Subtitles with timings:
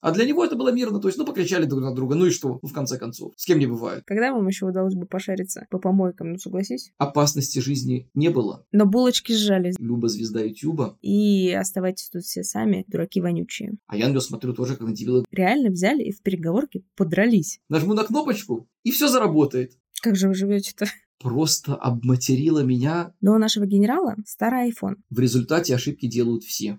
[0.00, 2.30] А для него это было мирно, то есть, ну, покричали друг на друга, ну и
[2.30, 4.04] что, ну, в конце концов, с кем не бывает.
[4.06, 6.92] Когда вам еще удалось бы пошариться по помойкам, ну, согласись?
[6.98, 8.64] Опасности жизни не было.
[8.72, 9.74] Но булочки сжали.
[9.78, 10.98] Люба звезда Ютуба.
[11.00, 13.78] И оставайтесь тут все сами, дураки вонючие.
[13.86, 15.24] А я на него смотрю тоже как на дебила.
[15.30, 17.60] Реально взяли и в переговорке подрались.
[17.68, 19.72] Нажму на кнопочку, и все заработает.
[20.02, 20.86] Как же вы живете-то?
[21.18, 23.14] Просто обматерила меня.
[23.20, 24.96] Но у нашего генерала старый iPhone.
[25.08, 26.78] В результате ошибки делают все.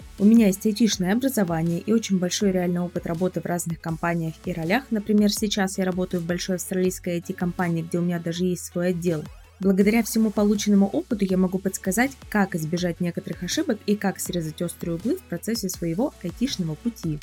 [0.19, 4.53] У меня есть айтишное образование и очень большой реальный опыт работы в разных компаниях и
[4.53, 4.83] ролях.
[4.91, 9.23] Например, сейчас я работаю в большой австралийской IT-компании, где у меня даже есть свой отдел.
[9.59, 14.95] Благодаря всему полученному опыту я могу подсказать, как избежать некоторых ошибок и как срезать острые
[14.95, 17.19] углы в процессе своего айтишного пути.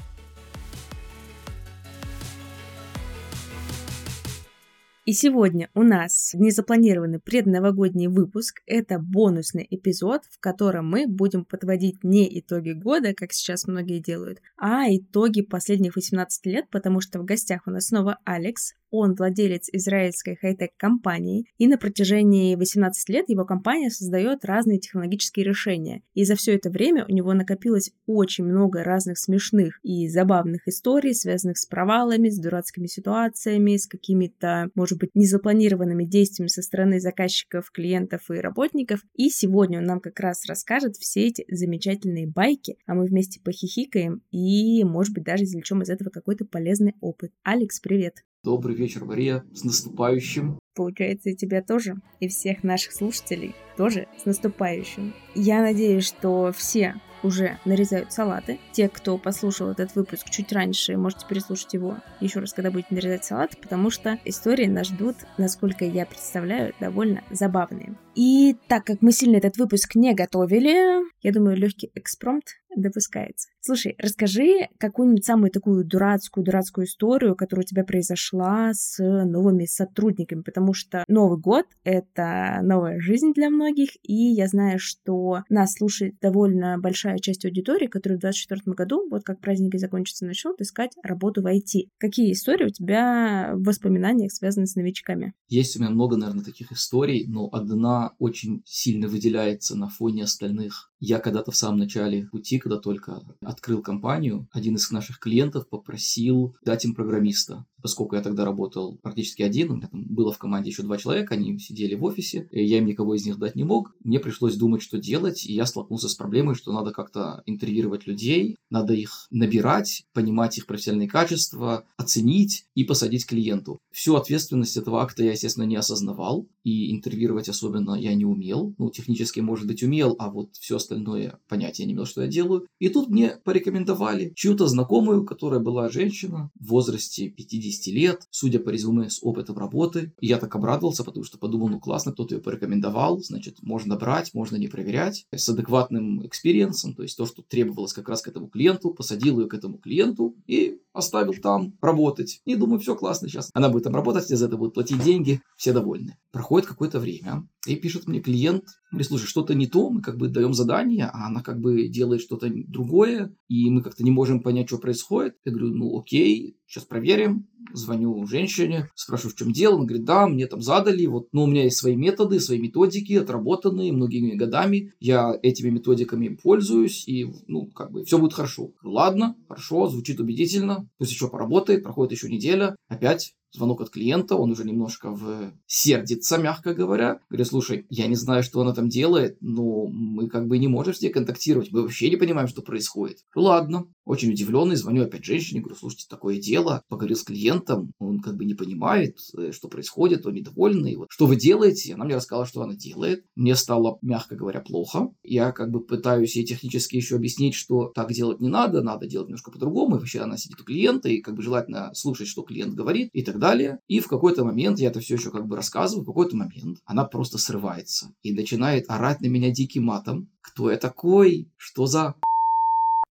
[5.09, 8.61] И сегодня у нас незапланированный предновогодний выпуск.
[8.67, 14.43] Это бонусный эпизод, в котором мы будем подводить не итоги года, как сейчас многие делают,
[14.59, 19.69] а итоги последних 18 лет, потому что в гостях у нас снова Алекс, он владелец
[19.73, 26.03] израильской хай-тек компании, и на протяжении 18 лет его компания создает разные технологические решения.
[26.15, 31.15] И за все это время у него накопилось очень много разных смешных и забавных историй,
[31.15, 37.71] связанных с провалами, с дурацкими ситуациями, с какими-то, может быть, незапланированными действиями со стороны заказчиков,
[37.71, 39.01] клиентов и работников.
[39.15, 44.23] И сегодня он нам как раз расскажет все эти замечательные байки, а мы вместе похихикаем
[44.31, 47.33] и, может быть, даже извлечем из этого какой-то полезный опыт.
[47.43, 48.25] Алекс, привет!
[48.45, 49.45] Добрый вечер, Мария.
[49.53, 50.59] С наступающим.
[50.75, 55.13] Получается, и тебя тоже, и всех наших слушателей тоже с наступающим.
[55.35, 58.59] Я надеюсь, что все уже нарезают салаты.
[58.73, 63.25] Те, кто послушал этот выпуск чуть раньше, можете переслушать его еще раз, когда будете нарезать
[63.25, 67.95] салат, потому что истории нас ждут, насколько я представляю, довольно забавные.
[68.19, 72.47] И так как мы сильно этот выпуск не готовили, я думаю, легкий экспромт
[72.77, 73.49] допускается.
[73.61, 80.73] Слушай, расскажи какую-нибудь самую такую дурацкую-дурацкую историю, которая у тебя произошла с новыми сотрудниками, потому
[80.73, 86.79] что Новый год— это новая жизнь для многих, и я знаю, что нас слушает довольно
[86.79, 91.47] большая часть аудитории, которые в 2024 году, вот как праздники закончатся, начнут искать работу в
[91.47, 91.89] IT.
[91.99, 95.35] Какие истории у тебя в воспоминаниях связаны с новичками?
[95.49, 100.93] Есть у меня много, наверное, таких историй, но одна очень сильно выделяется на фоне остальных.
[101.01, 106.57] Я когда-то в самом начале пути, когда только открыл компанию, один из наших клиентов попросил
[106.65, 107.67] дать им программиста.
[107.81, 111.35] Поскольку я тогда работал практически один, у меня там было в команде еще два человека,
[111.35, 114.57] они сидели в офисе, и я им никого из них дать не мог, мне пришлось
[114.57, 119.29] думать, что делать, и я столкнулся с проблемой, что надо как-то интервьюировать людей, надо их
[119.31, 123.79] набирать, понимать их профессиональные качества, оценить и посадить клиенту.
[123.93, 128.91] Всю ответственность этого акта я, естественно, не осознавал, и интервьюировать особенно я не умел, ну,
[128.91, 132.67] технически, может быть, умел, а вот все остальное понятия не имел, что я делаю.
[132.79, 138.59] И тут мне порекомендовали чью-то знакомую, которая была женщина в возрасте 50 50 лет, судя
[138.59, 140.13] по резюме с опытом работы.
[140.21, 144.33] И я так обрадовался, потому что подумал, ну классно, кто-то ее порекомендовал, значит, можно брать,
[144.35, 145.27] можно не проверять.
[145.35, 149.41] С адекватным experience ом, то есть то, что требовалось как раз к этому клиенту, посадил
[149.41, 152.41] ее к этому клиенту и оставил там работать.
[152.45, 153.51] И думаю, все классно сейчас.
[153.55, 156.17] Она будет там работать, за это будут платить деньги, все довольны.
[156.39, 158.63] Проходит какое-то время, и пишет мне клиент,
[158.93, 162.21] говорит, слушай, что-то не то, мы как бы даем задание, а она как бы делает
[162.21, 165.35] что-то другое, и мы как-то не можем понять, что происходит.
[165.45, 167.49] Я говорю, ну окей, сейчас проверим.
[167.73, 169.77] Звоню женщине, спрашиваю, в чем дело.
[169.77, 173.15] Она говорит, да, мне там задали, вот, но у меня есть свои методы, свои методики,
[173.15, 174.93] отработанные многими годами.
[175.01, 178.73] Я этими методиками пользуюсь, и, ну, как бы, все будет хорошо.
[178.83, 180.89] Ладно, хорошо, звучит убедительно.
[180.99, 186.39] Пусть еще поработает, проходит еще неделя, опять звонок от клиента, он уже немножко в сердится,
[186.39, 187.21] мягко говоря.
[187.31, 190.95] Говорит, слушай, я не знаю, что она там делает, но мы как бы не можем
[190.95, 193.19] с ней контактировать, мы вообще не понимаем, что происходит.
[193.35, 198.37] Ладно, очень удивленный, звоню опять женщине, говорю, слушайте, такое дело, поговорил с клиентом, он как
[198.37, 201.93] бы не понимает, э, что происходит, он недовольный, вот, что вы делаете?
[201.93, 203.25] Она мне рассказала, что она делает.
[203.37, 205.11] Мне стало, мягко говоря, плохо.
[205.23, 209.29] Я как бы пытаюсь ей технически еще объяснить, что так делать не надо, надо делать
[209.29, 212.75] немножко по-другому, и вообще она сидит у клиента, и как бы желательно слушать, что клиент
[212.75, 213.81] говорит, и так далее.
[213.89, 217.05] И в какой-то момент, я это все еще как бы рассказываю, в какой-то момент она
[217.05, 220.31] просто срывается и начинает орать на меня диким матом.
[220.41, 221.53] Кто я такой?
[221.59, 222.15] Что за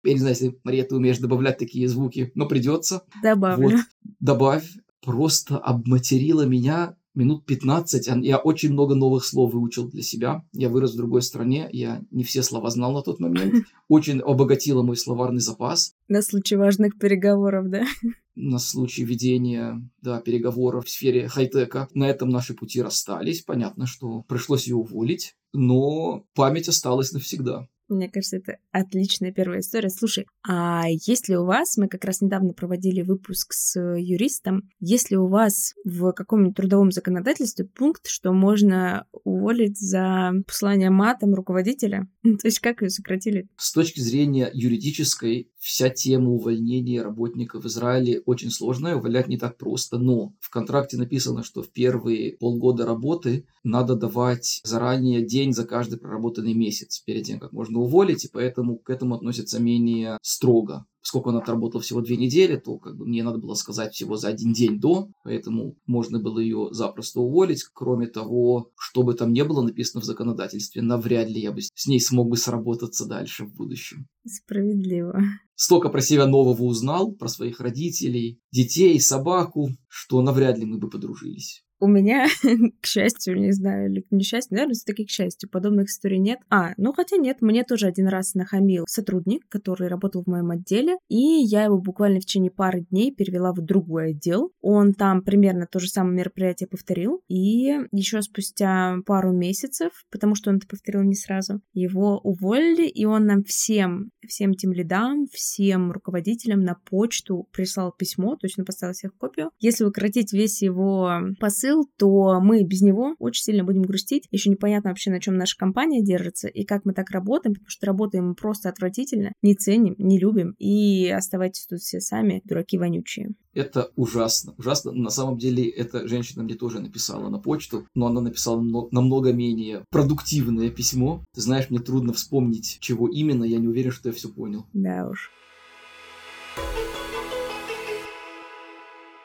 [0.08, 3.04] Я не знаю, если, Мария, ты умеешь добавлять такие звуки, но придется.
[3.22, 3.72] Добавлю.
[3.72, 3.82] Вот,
[4.22, 4.66] добавь.
[5.02, 8.08] Просто обматерила меня минут 15.
[8.24, 10.46] Я очень много новых слов выучил для себя.
[10.54, 13.66] Я вырос в другой стране, я не все слова знал на тот момент.
[13.90, 15.94] Очень обогатила мой словарный запас.
[16.08, 17.86] На случай важных переговоров, да?
[18.36, 21.90] На случай ведения да, переговоров в сфере хай-тека.
[21.94, 23.42] На этом наши пути расстались.
[23.42, 27.68] Понятно, что пришлось ее уволить, но память осталась навсегда.
[27.90, 29.90] Мне кажется, это отличная первая история.
[29.90, 35.28] Слушай, а если у вас, мы как раз недавно проводили выпуск с юристом, если у
[35.28, 42.60] вас в каком-нибудь трудовом законодательстве пункт, что можно уволить за послание матом руководителя, то есть
[42.60, 43.50] как ее сократили?
[43.58, 49.58] С точки зрения юридической, вся тема увольнения работников в Израиле очень сложная, увольнять не так
[49.58, 55.66] просто, но в контракте написано, что в первые полгода работы надо давать заранее день за
[55.66, 60.86] каждый проработанный месяц перед тем, как можно уволить, и поэтому к этому относятся менее строго.
[61.02, 64.28] Поскольку он отработал всего две недели, то как бы мне надо было сказать всего за
[64.28, 67.64] один день до, поэтому можно было ее запросто уволить.
[67.74, 71.88] Кроме того, что бы там не было написано в законодательстве, навряд ли я бы с
[71.88, 74.08] ней смог бы сработаться дальше в будущем.
[74.26, 75.20] Справедливо.
[75.56, 80.90] Столько про себя нового узнал, про своих родителей, детей, собаку, что навряд ли мы бы
[80.90, 81.64] подружились.
[81.80, 82.28] У меня,
[82.82, 86.40] к счастью, не знаю, или к несчастью, наверное, все-таки к счастью, подобных историй нет.
[86.50, 90.98] А, ну хотя нет, мне тоже один раз нахамил сотрудник, который работал в моем отделе,
[91.08, 94.52] и я его буквально в течение пары дней перевела в другой отдел.
[94.62, 100.50] Он там примерно то же самое мероприятие повторил, и еще спустя пару месяцев, потому что
[100.50, 105.92] он это повторил не сразу, его уволили, и он нам всем, всем тем лидам, всем
[105.92, 109.52] руководителям на почту прислал письмо, то есть он поставил всех копию.
[109.60, 114.28] Если укоротить весь его посыл, посыл, то мы без него очень сильно будем грустить.
[114.32, 117.86] Еще непонятно вообще, на чем наша компания держится и как мы так работаем, потому что
[117.86, 120.56] работаем просто отвратительно, не ценим, не любим.
[120.58, 123.30] И оставайтесь тут все сами, дураки вонючие.
[123.54, 124.54] Это ужасно.
[124.58, 124.92] Ужасно.
[124.92, 128.62] На самом деле, эта женщина мне тоже написала на почту, но она написала
[128.92, 131.24] намного менее продуктивное письмо.
[131.34, 134.66] Ты знаешь, мне трудно вспомнить, чего именно, я не уверен, что я все понял.
[134.74, 135.32] Да уж.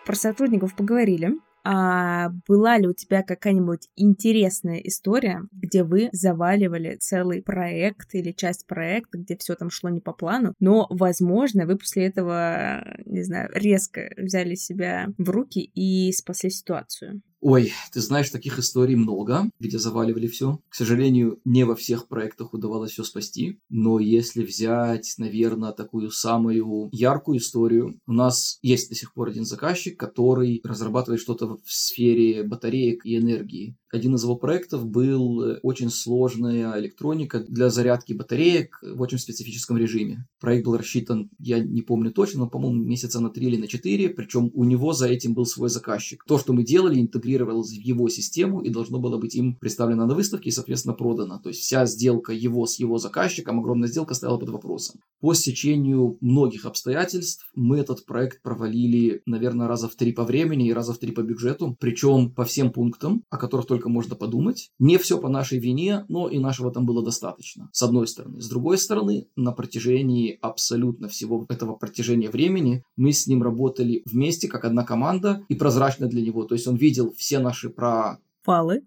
[0.07, 1.39] Про сотрудников поговорили.
[1.65, 8.67] А была ли у тебя какая-нибудь интересная история, где вы заваливали целый проект или часть
[8.67, 13.51] проекта, где все там шло не по плану, но, возможно, вы после этого, не знаю,
[13.55, 17.23] резко взяли себя в руки и спасли ситуацию?
[17.45, 20.61] Ой, ты знаешь, таких историй много, где заваливали все.
[20.69, 23.59] К сожалению, не во всех проектах удавалось все спасти.
[23.69, 29.45] Но если взять, наверное, такую самую яркую историю, у нас есть до сих пор один
[29.45, 33.77] заказчик, который разрабатывает что-то в сфере батареек и энергии.
[33.93, 39.77] Один из его проектов был э, очень сложная электроника для зарядки батареек в очень специфическом
[39.77, 40.27] режиме.
[40.41, 44.09] Проект был рассчитан, я не помню точно, но, по-моему, месяца на три или на четыре,
[44.09, 46.25] причем у него за этим был свой заказчик.
[46.27, 50.15] То, что мы делали, интегрировалось в его систему и должно было быть им представлено на
[50.15, 51.39] выставке и, соответственно, продано.
[51.39, 55.01] То есть вся сделка его с его заказчиком, огромная сделка стояла под вопросом.
[55.21, 60.73] По стечению многих обстоятельств мы этот проект провалили, наверное, раза в три по времени и
[60.73, 64.71] раза в три по бюджету, причем по всем пунктам, о которых только только можно подумать.
[64.79, 68.41] Не все по нашей вине, но и нашего там было достаточно, с одной стороны.
[68.41, 74.47] С другой стороны, на протяжении абсолютно всего этого протяжения времени мы с ним работали вместе,
[74.47, 76.45] как одна команда, и прозрачно для него.
[76.45, 78.19] То есть он видел все наши про...
[78.45, 78.83] Фалы.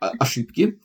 [0.00, 0.80] Ошибки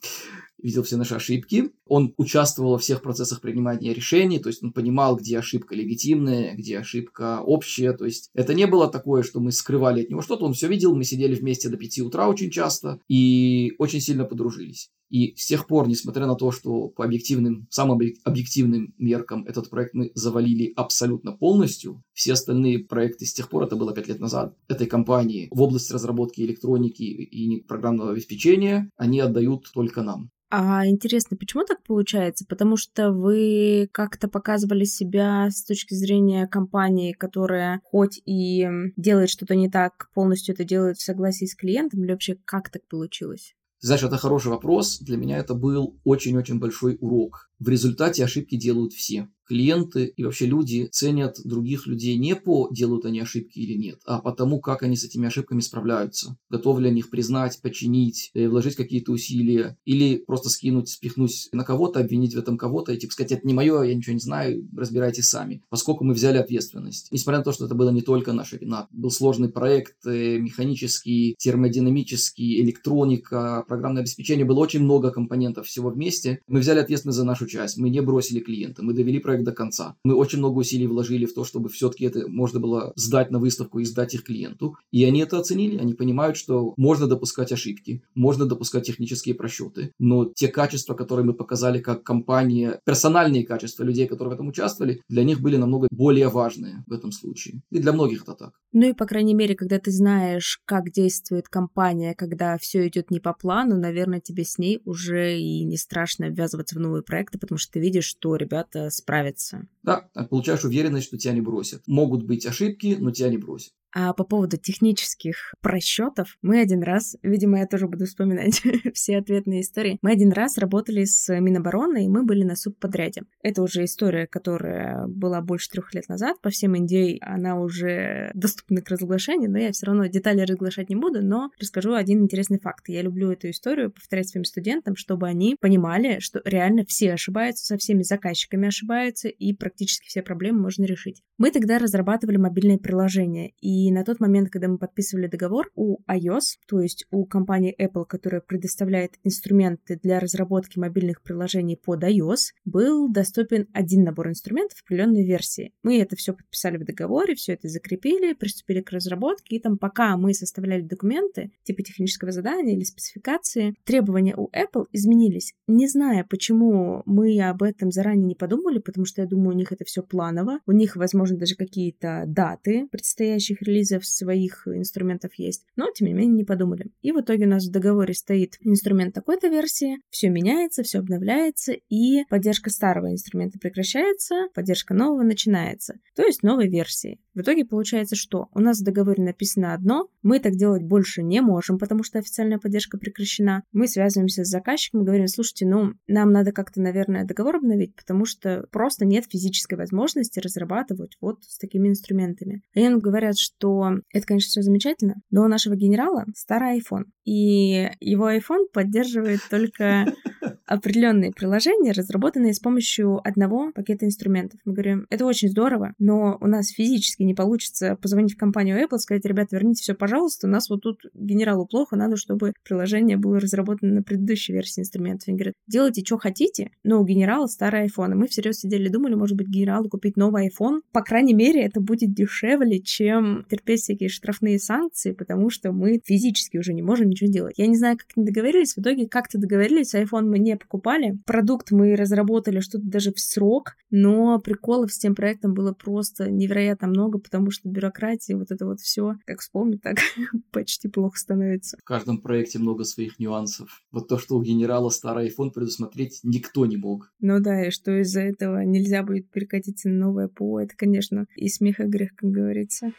[0.62, 1.70] видел все наши ошибки.
[1.86, 6.78] Он участвовал во всех процессах принимания решений, то есть он понимал, где ошибка легитимная, где
[6.78, 7.92] ошибка общая.
[7.92, 10.44] То есть это не было такое, что мы скрывали от него что-то.
[10.44, 14.90] Он все видел, мы сидели вместе до 5 утра очень часто и очень сильно подружились.
[15.10, 19.94] И с тех пор, несмотря на то, что по объективным, самым объективным меркам этот проект
[19.94, 24.54] мы завалили абсолютно полностью, все остальные проекты с тех пор, это было 5 лет назад,
[24.68, 30.30] этой компании в области разработки электроники и программного обеспечения, они отдают только нам.
[30.50, 32.46] А интересно, почему так получается?
[32.48, 39.54] Потому что вы как-то показывали себя с точки зрения компании, которая хоть и делает что-то
[39.54, 43.54] не так, полностью это делает в согласии с клиентом, или вообще как так получилось?
[43.80, 44.98] знаешь, это хороший вопрос.
[44.98, 47.47] Для меня это был очень-очень большой урок.
[47.58, 53.06] В результате ошибки делают все клиенты и вообще люди ценят других людей не по делают
[53.06, 56.36] они ошибки или нет, а по тому, как они с этими ошибками справляются.
[56.50, 61.64] Готовы ли они их признать, починить, э, вложить какие-то усилия или просто скинуть, спихнуть на
[61.64, 64.68] кого-то, обвинить в этом кого-то и типа сказать, это не мое, я ничего не знаю,
[64.76, 65.62] разбирайтесь сами.
[65.70, 67.08] Поскольку мы взяли ответственность.
[67.10, 68.86] Несмотря на то, что это была не только наша вина.
[68.90, 74.44] Был сложный проект, э, механический, термодинамический, электроника, программное обеспечение.
[74.44, 76.40] Было очень много компонентов всего вместе.
[76.46, 77.78] Мы взяли ответственность за нашу часть.
[77.78, 78.82] Мы не бросили клиента.
[78.82, 79.96] Мы довели проект до конца.
[80.04, 83.78] Мы очень много усилий вложили в то, чтобы все-таки это можно было сдать на выставку
[83.78, 84.76] и сдать их клиенту.
[84.92, 90.26] И они это оценили, они понимают, что можно допускать ошибки, можно допускать технические просчеты, но
[90.26, 95.24] те качества, которые мы показали как компания, персональные качества людей, которые в этом участвовали, для
[95.24, 97.62] них были намного более важные в этом случае.
[97.70, 98.52] И для многих это так.
[98.72, 103.20] Ну и, по крайней мере, когда ты знаешь, как действует компания, когда все идет не
[103.20, 107.58] по плану, наверное, тебе с ней уже и не страшно ввязываться в новые проекты, потому
[107.58, 109.66] что ты видишь, что ребята справятся.
[109.82, 111.82] Да, получаешь уверенность, что тебя не бросят.
[111.86, 113.72] Могут быть ошибки, но тебя не бросят.
[113.94, 118.62] А по поводу технических просчетов, мы один раз, видимо, я тоже буду вспоминать
[118.94, 123.22] все ответные истории, мы один раз работали с Минобороны, и мы были на субподряде.
[123.42, 126.40] Это уже история, которая была больше трех лет назад.
[126.42, 130.96] По всем Индии она уже доступна к разглашению, но я все равно детали разглашать не
[130.96, 132.88] буду, но расскажу один интересный факт.
[132.88, 137.78] Я люблю эту историю повторять своим студентам, чтобы они понимали, что реально все ошибаются, со
[137.78, 141.22] всеми заказчиками ошибаются, и практически все проблемы можно решить.
[141.38, 145.98] Мы тогда разрабатывали мобильное приложение, и и на тот момент, когда мы подписывали договор, у
[146.10, 152.54] iOS, то есть у компании Apple, которая предоставляет инструменты для разработки мобильных приложений под iOS,
[152.64, 155.72] был доступен один набор инструментов в определенной версии.
[155.82, 160.16] Мы это все подписали в договоре, все это закрепили, приступили к разработке, и там пока
[160.16, 165.54] мы составляли документы, типа технического задания или спецификации, требования у Apple изменились.
[165.68, 169.70] Не зная, почему мы об этом заранее не подумали, потому что я думаю, у них
[169.70, 175.90] это все планово, у них, возможно, даже какие-то даты предстоящих релизов своих инструментов есть, но,
[175.94, 176.90] тем не менее, не подумали.
[177.02, 181.72] И в итоге у нас в договоре стоит инструмент такой-то версии, все меняется, все обновляется,
[181.88, 187.20] и поддержка старого инструмента прекращается, поддержка нового начинается, то есть новой версии.
[187.34, 191.40] В итоге получается, что у нас в договоре написано одно, мы так делать больше не
[191.40, 193.62] можем, потому что официальная поддержка прекращена.
[193.72, 198.24] Мы связываемся с заказчиком и говорим, слушайте, ну, нам надо как-то, наверное, договор обновить, потому
[198.24, 202.62] что просто нет физической возможности разрабатывать вот с такими инструментами.
[202.74, 207.90] Они нам говорят, что это, конечно, все замечательно, но у нашего генерала старый iPhone, и
[208.00, 210.06] его iPhone поддерживает только
[210.66, 214.60] определенные приложения, разработанные с помощью одного пакета инструментов.
[214.64, 218.98] Мы говорим, это очень здорово, но у нас физически не получится позвонить в компанию Apple,
[218.98, 223.40] сказать, ребята, верните все, пожалуйста, у нас вот тут генералу плохо, надо, чтобы приложение было
[223.40, 225.28] разработано на предыдущей версии инструментов.
[225.28, 228.12] Они говорят, делайте, что хотите, но у генерала старый iPhone.
[228.12, 230.80] И мы всерьез сидели думали, может быть, генералу купить новый iPhone.
[230.92, 236.58] По крайней мере, это будет дешевле, чем терпеть всякие штрафные санкции, потому что мы физически
[236.58, 237.58] уже не можем ничего делать.
[237.58, 241.18] Я не знаю, как они договорились, в итоге как-то договорились, iPhone мы не покупали.
[241.26, 246.88] Продукт мы разработали что-то даже в срок, но приколов с тем проектом было просто невероятно
[246.88, 249.98] много, потому что бюрократия, вот это вот все, как вспомнить, так
[250.52, 251.78] почти плохо становится.
[251.80, 253.82] В каждом проекте много своих нюансов.
[253.90, 257.12] Вот то, что у генерала старый iPhone предусмотреть никто не мог.
[257.20, 261.48] Ну да, и что из-за этого нельзя будет перекатиться на новое ПО, это, конечно, и
[261.48, 262.92] смех, и грех, как говорится.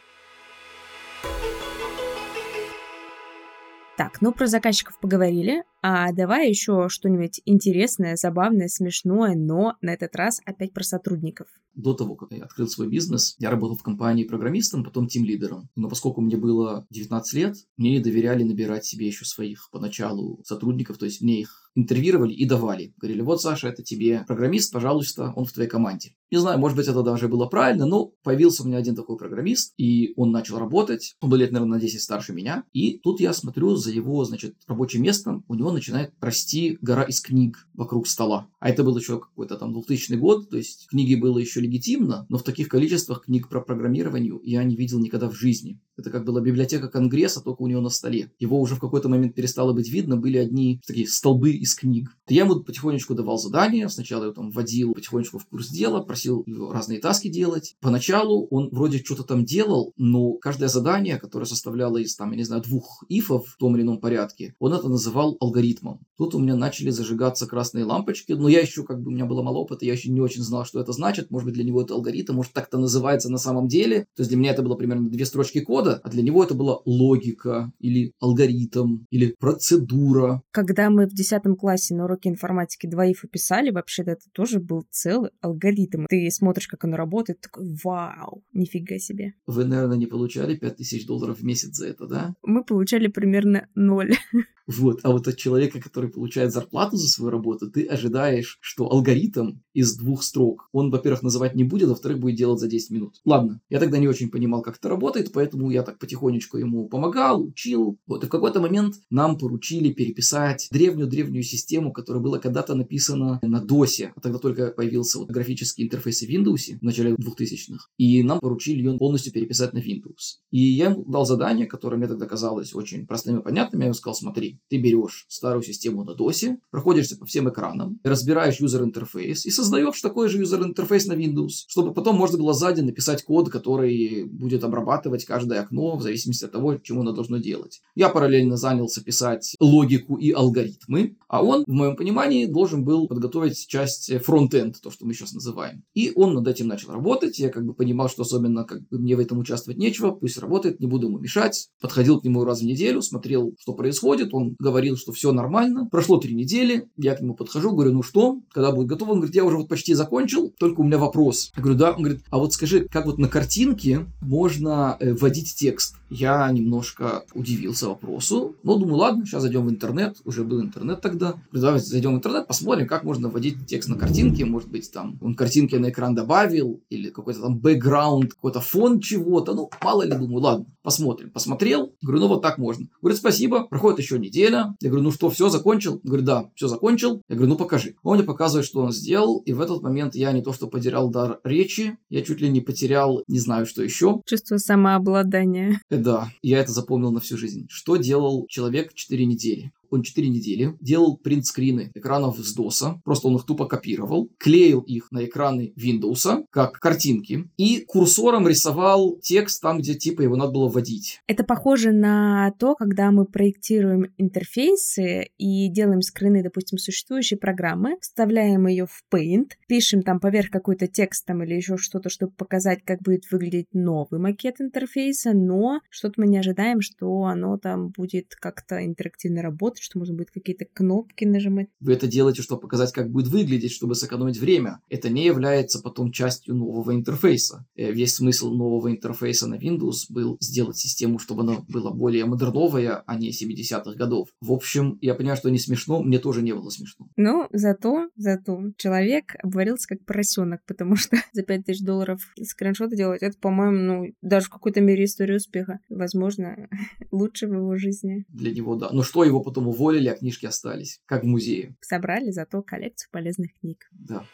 [3.99, 10.15] Так, ну про заказчиков поговорили, а давай еще что-нибудь интересное, забавное, смешное, но на этот
[10.15, 11.49] раз опять про сотрудников.
[11.75, 15.67] До того, как я открыл свой бизнес, я работал в компании программистом, потом тим-лидером.
[15.75, 20.97] Но поскольку мне было 19 лет, мне не доверяли набирать себе еще своих поначалу сотрудников,
[20.97, 22.93] то есть мне их интервьюировали и давали.
[22.98, 26.13] Говорили, вот, Саша, это тебе программист, пожалуйста, он в твоей команде.
[26.31, 29.74] Не знаю, может быть, это даже было правильно, но появился у меня один такой программист,
[29.77, 31.15] и он начал работать.
[31.21, 32.65] Он был лет, наверное, на 10 старше меня.
[32.71, 37.19] И тут я смотрю за его, значит, рабочим местом, у него начинает расти гора из
[37.19, 38.48] книг вокруг стола.
[38.59, 42.38] А это был еще какой-то там 2000 год, то есть книги было еще легитимно, но
[42.38, 45.79] в таких количествах книг про программирование я не видел никогда в жизни.
[45.99, 48.31] Это как была библиотека Конгресса, только у него на столе.
[48.39, 52.15] Его уже в какой-то момент перестало быть видно, были одни такие столбы из книг.
[52.29, 56.71] Я ему потихонечку давал задания, сначала я там вводил потихонечку в курс дела, просил его
[56.71, 57.75] разные таски делать.
[57.81, 62.43] Поначалу он вроде что-то там делал, но каждое задание, которое составляло из, там, я не
[62.43, 66.01] знаю, двух ифов в том или ином порядке, он это называл алгоритмом.
[66.17, 69.41] Тут у меня начали зажигаться красные лампочки, но я еще, как бы, у меня было
[69.41, 71.31] мало опыта, я еще не очень знал, что это значит.
[71.31, 74.01] Может быть, для него это алгоритм, может, так-то называется на самом деле.
[74.15, 76.79] То есть для меня это было примерно две строчки кода, а для него это была
[76.86, 80.41] логика или алгоритм или процедура.
[80.51, 85.31] Когда мы в 10 классе на уроке информатики двоих писали, вообще-то это тоже был целый
[85.41, 86.05] алгоритм.
[86.09, 89.33] Ты смотришь, как оно работает, такой, вау, нифига себе.
[89.45, 92.35] Вы, наверное, не получали 5000 долларов в месяц за это, да?
[92.43, 94.15] Мы получали примерно ноль.
[94.77, 94.99] Вот.
[95.01, 99.97] А вот от человека, который получает зарплату за свою работу, ты ожидаешь, что алгоритм из
[99.97, 103.15] двух строк, он, во-первых, называть не будет, а во-вторых, будет делать за 10 минут.
[103.25, 107.43] Ладно, я тогда не очень понимал, как это работает, поэтому я так потихонечку ему помогал,
[107.43, 107.97] учил.
[108.05, 108.23] Вот.
[108.23, 114.09] И в какой-то момент нам поручили переписать древнюю-древнюю систему, которая была когда-то написана на DOS.
[114.15, 117.87] А тогда только появился вот графический интерфейс в Windows в начале 2000-х.
[117.97, 120.39] И нам поручили ее полностью переписать на Windows.
[120.49, 123.81] И я дал задание, которое мне тогда казалось очень простым и понятным.
[123.81, 128.59] Я ему сказал, смотри, ты берешь старую систему на DOS, проходишься по всем экранам, разбираешь
[128.59, 133.49] юзер-интерфейс и создаешь такой же юзер-интерфейс на Windows, чтобы потом можно было сзади написать код,
[133.49, 137.81] который будет обрабатывать каждое окно в зависимости от того, чему оно должно делать.
[137.95, 143.67] Я параллельно занялся писать логику и алгоритмы, а он, в моем понимании, должен был подготовить
[143.67, 145.83] часть фронт-энд, то, что мы сейчас называем.
[145.93, 147.37] И он над этим начал работать.
[147.39, 150.79] Я как бы понимал, что особенно как бы мне в этом участвовать нечего, пусть работает,
[150.79, 151.67] не буду ему мешать.
[151.81, 154.33] Подходил к нему раз в неделю, смотрел, что происходит.
[154.33, 155.89] Он говорил, что все нормально.
[155.91, 159.11] Прошло три недели, я к нему подхожу, говорю, ну что, когда будет готово?
[159.11, 161.51] Он говорит, я уже вот почти закончил, только у меня вопрос.
[161.57, 161.91] Я говорю, да.
[161.91, 165.95] Он говорит, а вот скажи, как вот на картинке можно э, вводить текст?
[166.09, 171.35] Я немножко удивился вопросу, но думаю, ладно, сейчас зайдем в интернет, уже был интернет тогда.
[171.51, 175.35] Давайте зайдем в интернет, посмотрим, как можно вводить текст на картинке, может быть, там он
[175.35, 180.41] картинки на экран добавил, или какой-то там бэкграунд, какой-то фон чего-то, ну, мало ли, думаю,
[180.41, 181.29] ладно, посмотрим.
[181.29, 182.87] Посмотрел, говорю, ну вот так можно.
[183.01, 184.75] Говорит, спасибо, проходит еще неделя.
[184.81, 185.99] Я говорю, ну что, все, закончил?
[186.03, 187.21] Говорит, да, все закончил.
[187.29, 187.95] Я говорю, ну покажи.
[188.03, 191.09] Он мне показывает, что он сделал, и в этот момент я не то что потерял
[191.09, 194.21] дар речи, я чуть ли не потерял, не знаю, что еще.
[194.25, 195.79] Чувство самообладания.
[195.99, 197.67] Да, я это запомнил на всю жизнь.
[197.69, 199.73] Что делал человек 4 недели?
[199.91, 205.12] Он 4 недели делал принтскрины экранов с DOS, просто он их тупо копировал, клеил их
[205.12, 210.67] на экраны Windows, как картинки, и курсором рисовал текст там, где типа его надо было
[210.69, 211.19] вводить.
[211.27, 218.67] Это похоже на то, когда мы проектируем интерфейсы и делаем скрины, допустим, существующей программы, вставляем
[218.67, 223.01] ее в Paint, пишем там поверх какой-то текст там или еще что-то, чтобы показать, как
[223.01, 228.86] будет выглядеть новый макет интерфейса, но что-то мы не ожидаем, что оно там будет как-то
[228.86, 231.67] интерактивно работать, работать, что можно будет какие-то кнопки нажимать.
[231.79, 234.79] Вы это делаете, чтобы показать, как будет выглядеть, чтобы сэкономить время.
[234.89, 237.65] Это не является потом частью нового интерфейса.
[237.75, 243.03] Э, весь смысл нового интерфейса на Windows был сделать систему, чтобы она была более модерновая,
[243.06, 244.30] а не 70-х годов.
[244.41, 247.08] В общем, я понимаю, что не смешно, мне тоже не было смешно.
[247.15, 253.38] Но зато, зато человек обварился как поросенок, потому что за 5000 долларов скриншоты делать, это,
[253.39, 255.80] по-моему, ну, даже в какой-то мере история успеха.
[255.89, 256.67] Возможно,
[257.12, 258.25] лучше в его жизни.
[258.30, 258.89] Для него, да.
[258.91, 261.75] Но что его потом уволили, а книжки остались, как в музее.
[261.82, 263.88] Собрали зато коллекцию полезных книг.
[263.91, 264.25] Да.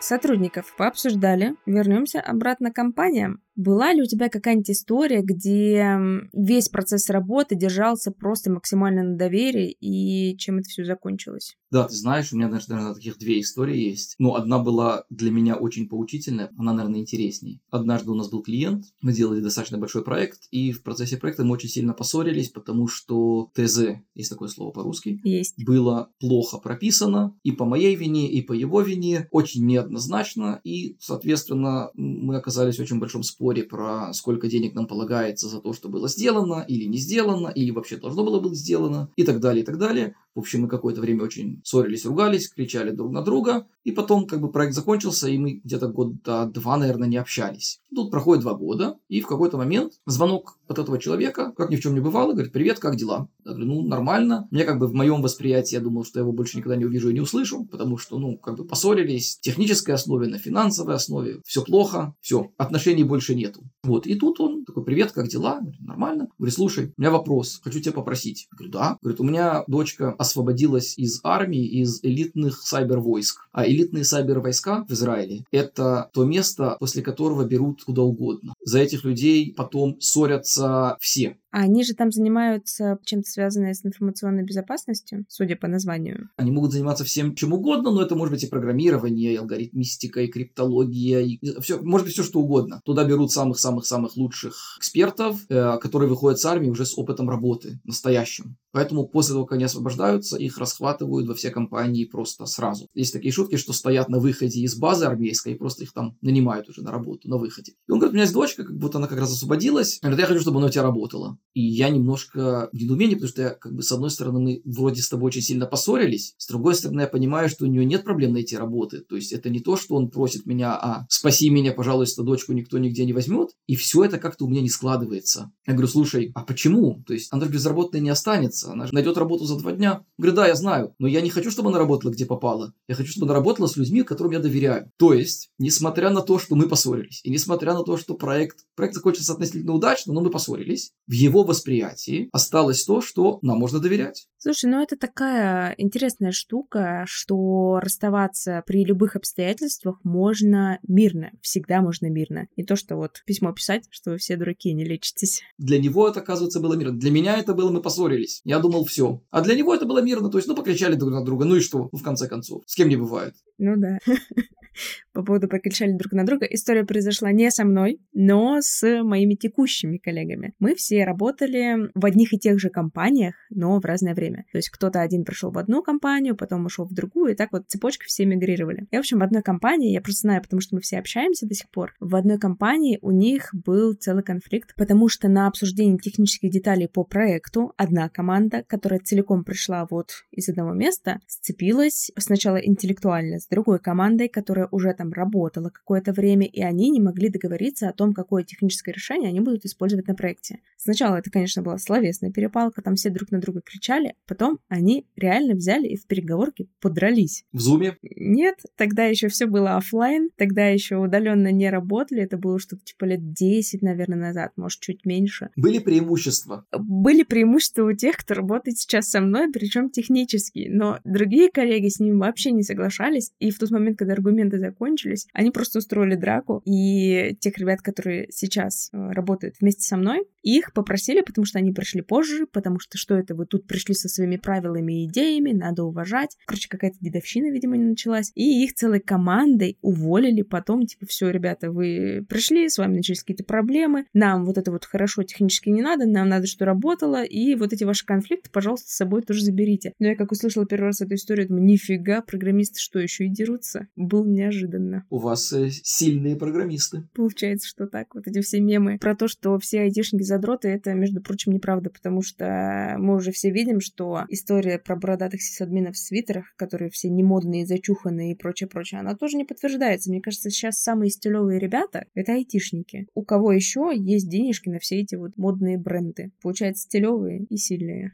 [0.00, 1.54] Сотрудников пообсуждали.
[1.66, 3.42] Вернемся обратно к компаниям.
[3.56, 5.98] Была ли у тебя какая-нибудь история, где
[6.32, 11.56] весь процесс работы держался просто максимально на доверии, и чем это все закончилось?
[11.70, 14.14] Да, ты знаешь, у меня, наверное, таких две истории есть.
[14.18, 17.60] Но одна была для меня очень поучительная, она, наверное, интереснее.
[17.70, 21.52] Однажды у нас был клиент, мы делали достаточно большой проект, и в процессе проекта мы
[21.52, 25.54] очень сильно поссорились, потому что ТЗ, есть такое слово по-русски, есть.
[25.62, 31.90] было плохо прописано, и по моей вине, и по его вине, очень неоднозначно, и, соответственно,
[31.94, 36.08] мы оказались в очень большом споре про сколько денег нам полагается за то, что было
[36.08, 39.78] сделано или не сделано, или вообще должно было быть сделано, и так далее, и так
[39.78, 40.14] далее.
[40.34, 44.40] В общем, мы какое-то время очень ссорились, ругались, кричали друг на друга, и потом как
[44.40, 47.80] бы проект закончился, и мы где-то года два, наверное, не общались.
[47.94, 51.80] Тут проходит два года, и в какой-то момент звонок от этого человека, как ни в
[51.80, 53.28] чем не бывало, говорит, привет, как дела?
[53.46, 54.46] Я говорю, ну, нормально.
[54.50, 57.08] Мне как бы в моем восприятии, я думал, что я его больше никогда не увижу
[57.08, 61.40] и не услышу, потому что, ну, как бы поссорились, в технической основе, на финансовой основе,
[61.46, 63.62] все плохо, все, отношений больше нету.
[63.82, 65.60] Вот, и тут он такой, привет, как дела?
[65.60, 66.28] Говорю, нормально.
[66.38, 68.48] Говорю, слушай, у меня вопрос, хочу тебя попросить.
[68.52, 68.98] Я говорю, да.
[69.00, 73.48] Говорит, у меня дочка освободилась из армии, из элитных сайбер-войск.
[73.52, 78.54] А элитные сайбер-войска в Израиле– это то место, после которого берут куда угодно.
[78.68, 81.38] За этих людей потом ссорятся все.
[81.50, 86.28] А они же там занимаются чем-то связанное с информационной безопасностью, судя по названию.
[86.36, 90.28] Они могут заниматься всем чем угодно, но это может быть и программирование, и алгоритмистика, и
[90.28, 92.82] криптология, и все, может быть все что угодно.
[92.84, 98.58] Туда берут самых-самых-самых лучших экспертов, э, которые выходят с армии уже с опытом работы, настоящим.
[98.72, 102.88] Поэтому после того, как они освобождаются, их расхватывают во все компании просто сразу.
[102.92, 106.68] Есть такие шутки, что стоят на выходе из базы армейской и просто их там нанимают
[106.68, 107.72] уже на работу на выходе.
[107.88, 109.98] И он говорит, у меня есть дочка, девочка, как будто она как раз освободилась.
[110.00, 111.38] Говорит, я хочу, чтобы она у тебя работала.
[111.54, 115.08] И я немножко в потому что я, как бы, с одной стороны, мы вроде с
[115.08, 118.56] тобой очень сильно поссорились, с другой стороны, я понимаю, что у нее нет проблем найти
[118.56, 119.00] работы.
[119.00, 122.78] То есть это не то, что он просит меня, а спаси меня, пожалуйста, дочку никто
[122.78, 123.50] нигде не возьмет.
[123.66, 125.50] И все это как-то у меня не складывается.
[125.66, 127.02] Я говорю, слушай, а почему?
[127.06, 130.04] То есть она же безработной не останется, она же найдет работу за два дня.
[130.16, 132.72] Говорю, да, я знаю, но я не хочу, чтобы она работала где попала.
[132.88, 134.90] Я хочу, чтобы она работала с людьми, которым я доверяю.
[134.96, 138.94] То есть, несмотря на то, что мы поссорились, и несмотря на то, что проект, проект
[138.94, 144.28] закончился относительно удачно, но мы поссорились, в его восприятии осталось то, что нам можно доверять.
[144.38, 151.30] Слушай, ну это такая интересная штука, что расставаться при любых обстоятельствах можно мирно.
[151.42, 152.46] Всегда можно мирно.
[152.56, 155.42] Не то, что вот письмо писать, что вы все дураки, не лечитесь.
[155.58, 156.96] Для него это, оказывается, было мирно.
[156.96, 158.40] Для меня это было, мы поссорились.
[158.44, 159.22] Я думал, все.
[159.30, 160.30] А для него это было мирно.
[160.30, 161.44] То есть, ну, покричали друг на друга.
[161.44, 161.88] Ну и что?
[161.90, 162.62] Ну, в конце концов.
[162.66, 163.34] С кем не бывает.
[163.58, 163.98] Ну да.
[165.12, 166.46] По поводу покричали друг на друга.
[166.46, 170.52] История произошла не со мной, но с моими текущими коллегами.
[170.58, 174.44] Мы все работали в одних и тех же компаниях, но в разное время.
[174.52, 177.62] То есть кто-то один пришел в одну компанию, потом ушел в другую, и так вот
[177.68, 178.86] цепочка все мигрировали.
[178.90, 181.54] И, в общем, в одной компании, я просто знаю, потому что мы все общаемся до
[181.54, 186.50] сих пор, в одной компании у них был целый конфликт, потому что на обсуждение технических
[186.50, 193.38] деталей по проекту одна команда, которая целиком пришла вот из одного места, сцепилась сначала интеллектуально
[193.38, 197.94] с другой командой, которая уже там работала какое-то время, и они не могли договориться о
[197.94, 200.58] том, какое техническое решение они будут использовать на проекте.
[200.76, 205.54] Сначала это, конечно, была словесная перепалка, там все друг на друга кричали, потом они реально
[205.54, 207.44] взяли и в переговорке подрались.
[207.52, 207.96] В зуме?
[208.02, 213.04] Нет, тогда еще все было офлайн, тогда еще удаленно не работали, это было что-то типа
[213.04, 215.50] лет 10, наверное, назад, может, чуть меньше.
[215.54, 216.66] Были преимущества?
[216.76, 222.00] Были преимущества у тех, кто работает сейчас со мной, причем технические, но другие коллеги с
[222.00, 226.62] ним вообще не соглашались, и в тот момент, когда аргументы закончились, они просто устроили драку,
[226.64, 231.72] и тех ребят, которые сейчас э, работают вместе со мной, их попросили, потому что они
[231.72, 235.84] пришли позже, потому что что это вы тут пришли со своими правилами и идеями, надо
[235.84, 236.36] уважать.
[236.46, 238.32] Короче, какая-то дедовщина, видимо, не началась.
[238.34, 243.44] И их целой командой уволили потом, типа, все, ребята, вы пришли, с вами начались какие-то
[243.44, 247.72] проблемы, нам вот это вот хорошо технически не надо, нам надо, что работало, и вот
[247.72, 249.92] эти ваши конфликты, пожалуйста, с собой тоже заберите.
[249.98, 253.88] Но я как услышала первый раз эту историю, думаю, нифига, программисты что, еще и дерутся?
[253.96, 255.04] Был неожиданно.
[255.10, 257.08] У вас э, сильные программисты.
[257.14, 257.97] Получается, что так.
[258.12, 262.22] Вот эти все мемы про то, что все айтишники задроты, это, между прочим, неправда, потому
[262.22, 267.66] что мы уже все видим, что история про бородатых сисадминов в свитерах, которые все немодные,
[267.66, 270.10] зачуханные и прочее-прочее, она тоже не подтверждается.
[270.10, 273.06] Мне кажется, сейчас самые стилевые ребята— это айтишники.
[273.14, 276.32] У кого еще есть денежки на все эти вот модные бренды?
[276.42, 278.12] Получается, стилевые и сильные.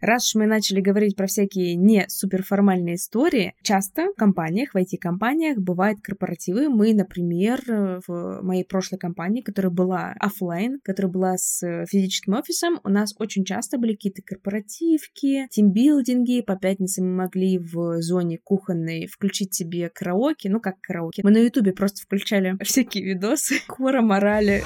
[0.00, 5.58] Раз уж мы начали говорить про всякие не суперформальные истории, часто в компаниях, в IT-компаниях
[5.58, 6.68] бывают корпоративы.
[6.68, 7.60] Мы, например,
[8.06, 13.44] в моей прошлой компании, которая была офлайн, которая была с физическим офисом, у нас очень
[13.44, 16.42] часто были какие-то корпоративки, тимбилдинги.
[16.42, 20.50] По пятницам мы могли в зоне кухонной включить себе караоке.
[20.50, 21.22] Ну, как караоке.
[21.24, 23.56] Мы на ютубе просто включали всякие видосы.
[23.66, 24.62] Кора морали.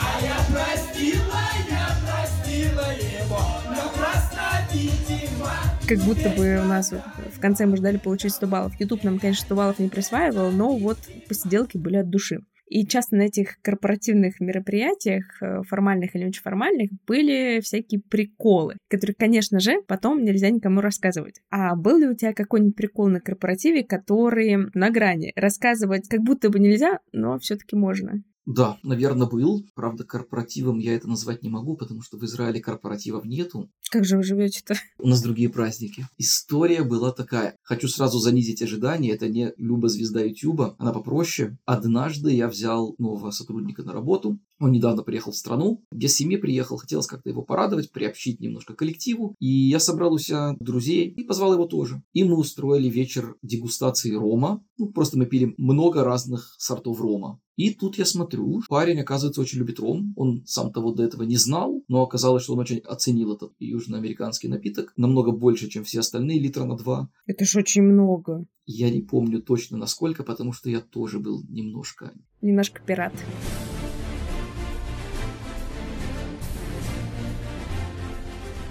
[5.86, 8.72] Как будто бы у нас в конце мы ждали получить 100 баллов.
[8.80, 10.96] YouTube нам, конечно, 100 баллов не присваивал, но вот
[11.28, 12.40] посиделки были от души.
[12.66, 19.14] И часто на этих корпоративных мероприятиях, э, формальных или очень формальных, были всякие приколы, которые,
[19.14, 21.40] конечно же, потом нельзя никому рассказывать.
[21.50, 25.32] А был ли у тебя какой-нибудь прикол на корпоративе, который на грани?
[25.36, 28.22] Рассказывать как будто бы нельзя, но все-таки можно.
[28.46, 29.64] Да, наверное, был.
[29.74, 33.70] Правда, корпоративом я это назвать не могу, потому что в Израиле корпоративов нету.
[33.90, 34.74] Как же вы живете-то?
[34.98, 36.06] У нас другие праздники.
[36.18, 37.56] История была такая.
[37.62, 39.12] Хочу сразу занизить ожидания.
[39.12, 40.76] Это не Люба звезда Ютуба.
[40.78, 41.56] Она попроще.
[41.64, 44.38] Однажды я взял нового сотрудника на работу.
[44.60, 48.78] Он недавно приехал в страну, без семьи приехал, хотелось как-то его порадовать, приобщить немножко к
[48.78, 49.34] коллективу.
[49.40, 52.02] И я собрал у себя друзей и позвал его тоже.
[52.12, 54.64] И мы устроили вечер дегустации рома.
[54.78, 57.40] Ну, просто мы пили много разных сортов рома.
[57.56, 60.12] И тут я смотрю, парень, оказывается, очень любит ром.
[60.16, 64.48] Он сам того до этого не знал, но оказалось, что он очень оценил этот южноамериканский
[64.48, 64.92] напиток.
[64.96, 67.08] Намного больше, чем все остальные, литра на два.
[67.26, 68.46] Это ж очень много.
[68.66, 72.12] Я не помню точно насколько, потому что я тоже был немножко...
[72.40, 73.12] Немножко пират.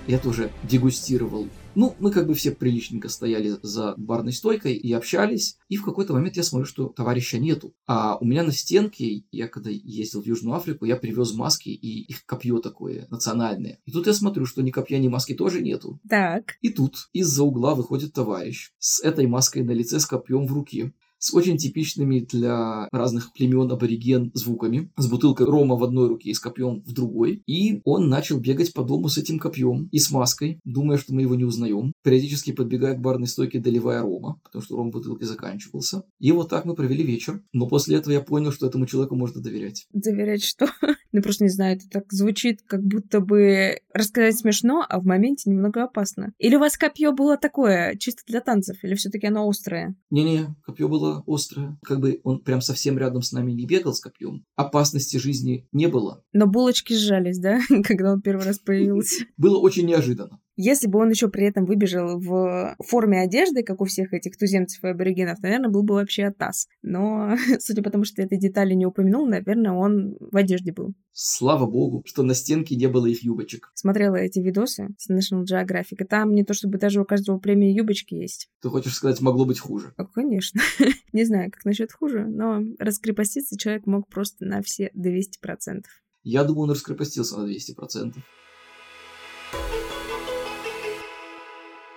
[0.07, 5.57] Я тоже дегустировал ну, мы как бы все приличненько стояли за барной стойкой и общались.
[5.69, 7.73] И в какой-то момент я смотрю, что товарища нету.
[7.87, 12.03] А у меня на стенке, я когда ездил в Южную Африку, я привез маски и
[12.03, 13.79] их копье такое национальное.
[13.85, 15.99] И тут я смотрю, что ни копья, ни маски тоже нету.
[16.07, 16.57] Так.
[16.61, 20.93] И тут из-за угла выходит товарищ с этой маской на лице, с копьем в руке
[21.23, 26.33] с очень типичными для разных племен абориген звуками, с бутылкой рома в одной руке и
[26.33, 27.41] с копьем в другой.
[27.47, 31.21] И он начал бегать по дому с этим копьем и с маской, думая, что мы
[31.21, 35.25] его не узнаем, периодически подбегая к барной стойке, доливая рома, потому что ром в бутылке
[35.25, 36.03] заканчивался.
[36.19, 37.41] И вот так мы провели вечер.
[37.53, 39.88] Но после этого я понял, что этому человеку можно доверять.
[39.93, 40.67] Доверять что?
[41.13, 45.49] Ну, просто не знаю, это так звучит, как будто бы рассказать смешно, а в моменте
[45.49, 46.34] немного опасно.
[46.39, 49.95] Или у вас копье было такое, чисто для танцев, или все таки оно острое?
[50.10, 51.78] Не-не, копье было острое.
[51.84, 54.43] Как бы он прям совсем рядом с нами не бегал с копьем.
[54.56, 56.23] Опасности жизни не было.
[56.34, 59.26] Но булочки сжались, да, когда он первый раз появился?
[59.38, 60.39] Было очень неожиданно.
[60.55, 64.83] Если бы он еще при этом выбежал в форме одежды, как у всех этих туземцев
[64.83, 66.67] и аборигенов, наверное, был бы вообще атас.
[66.81, 70.93] Но, судя по тому, что этой детали не упомянул, наверное, он в одежде был.
[71.11, 73.71] Слава богу, что на стенке не было их юбочек.
[73.75, 77.71] Смотрела эти видосы с National Geographic, и там не то чтобы даже у каждого премии
[77.71, 78.49] юбочки есть.
[78.61, 79.93] Ты хочешь сказать, могло быть хуже?
[79.97, 80.61] А, конечно.
[81.13, 85.83] не знаю, как насчет хуже, но раскрепоститься человек мог просто на все 200%.
[86.23, 88.13] Я думаю, он раскрепостился на 200%.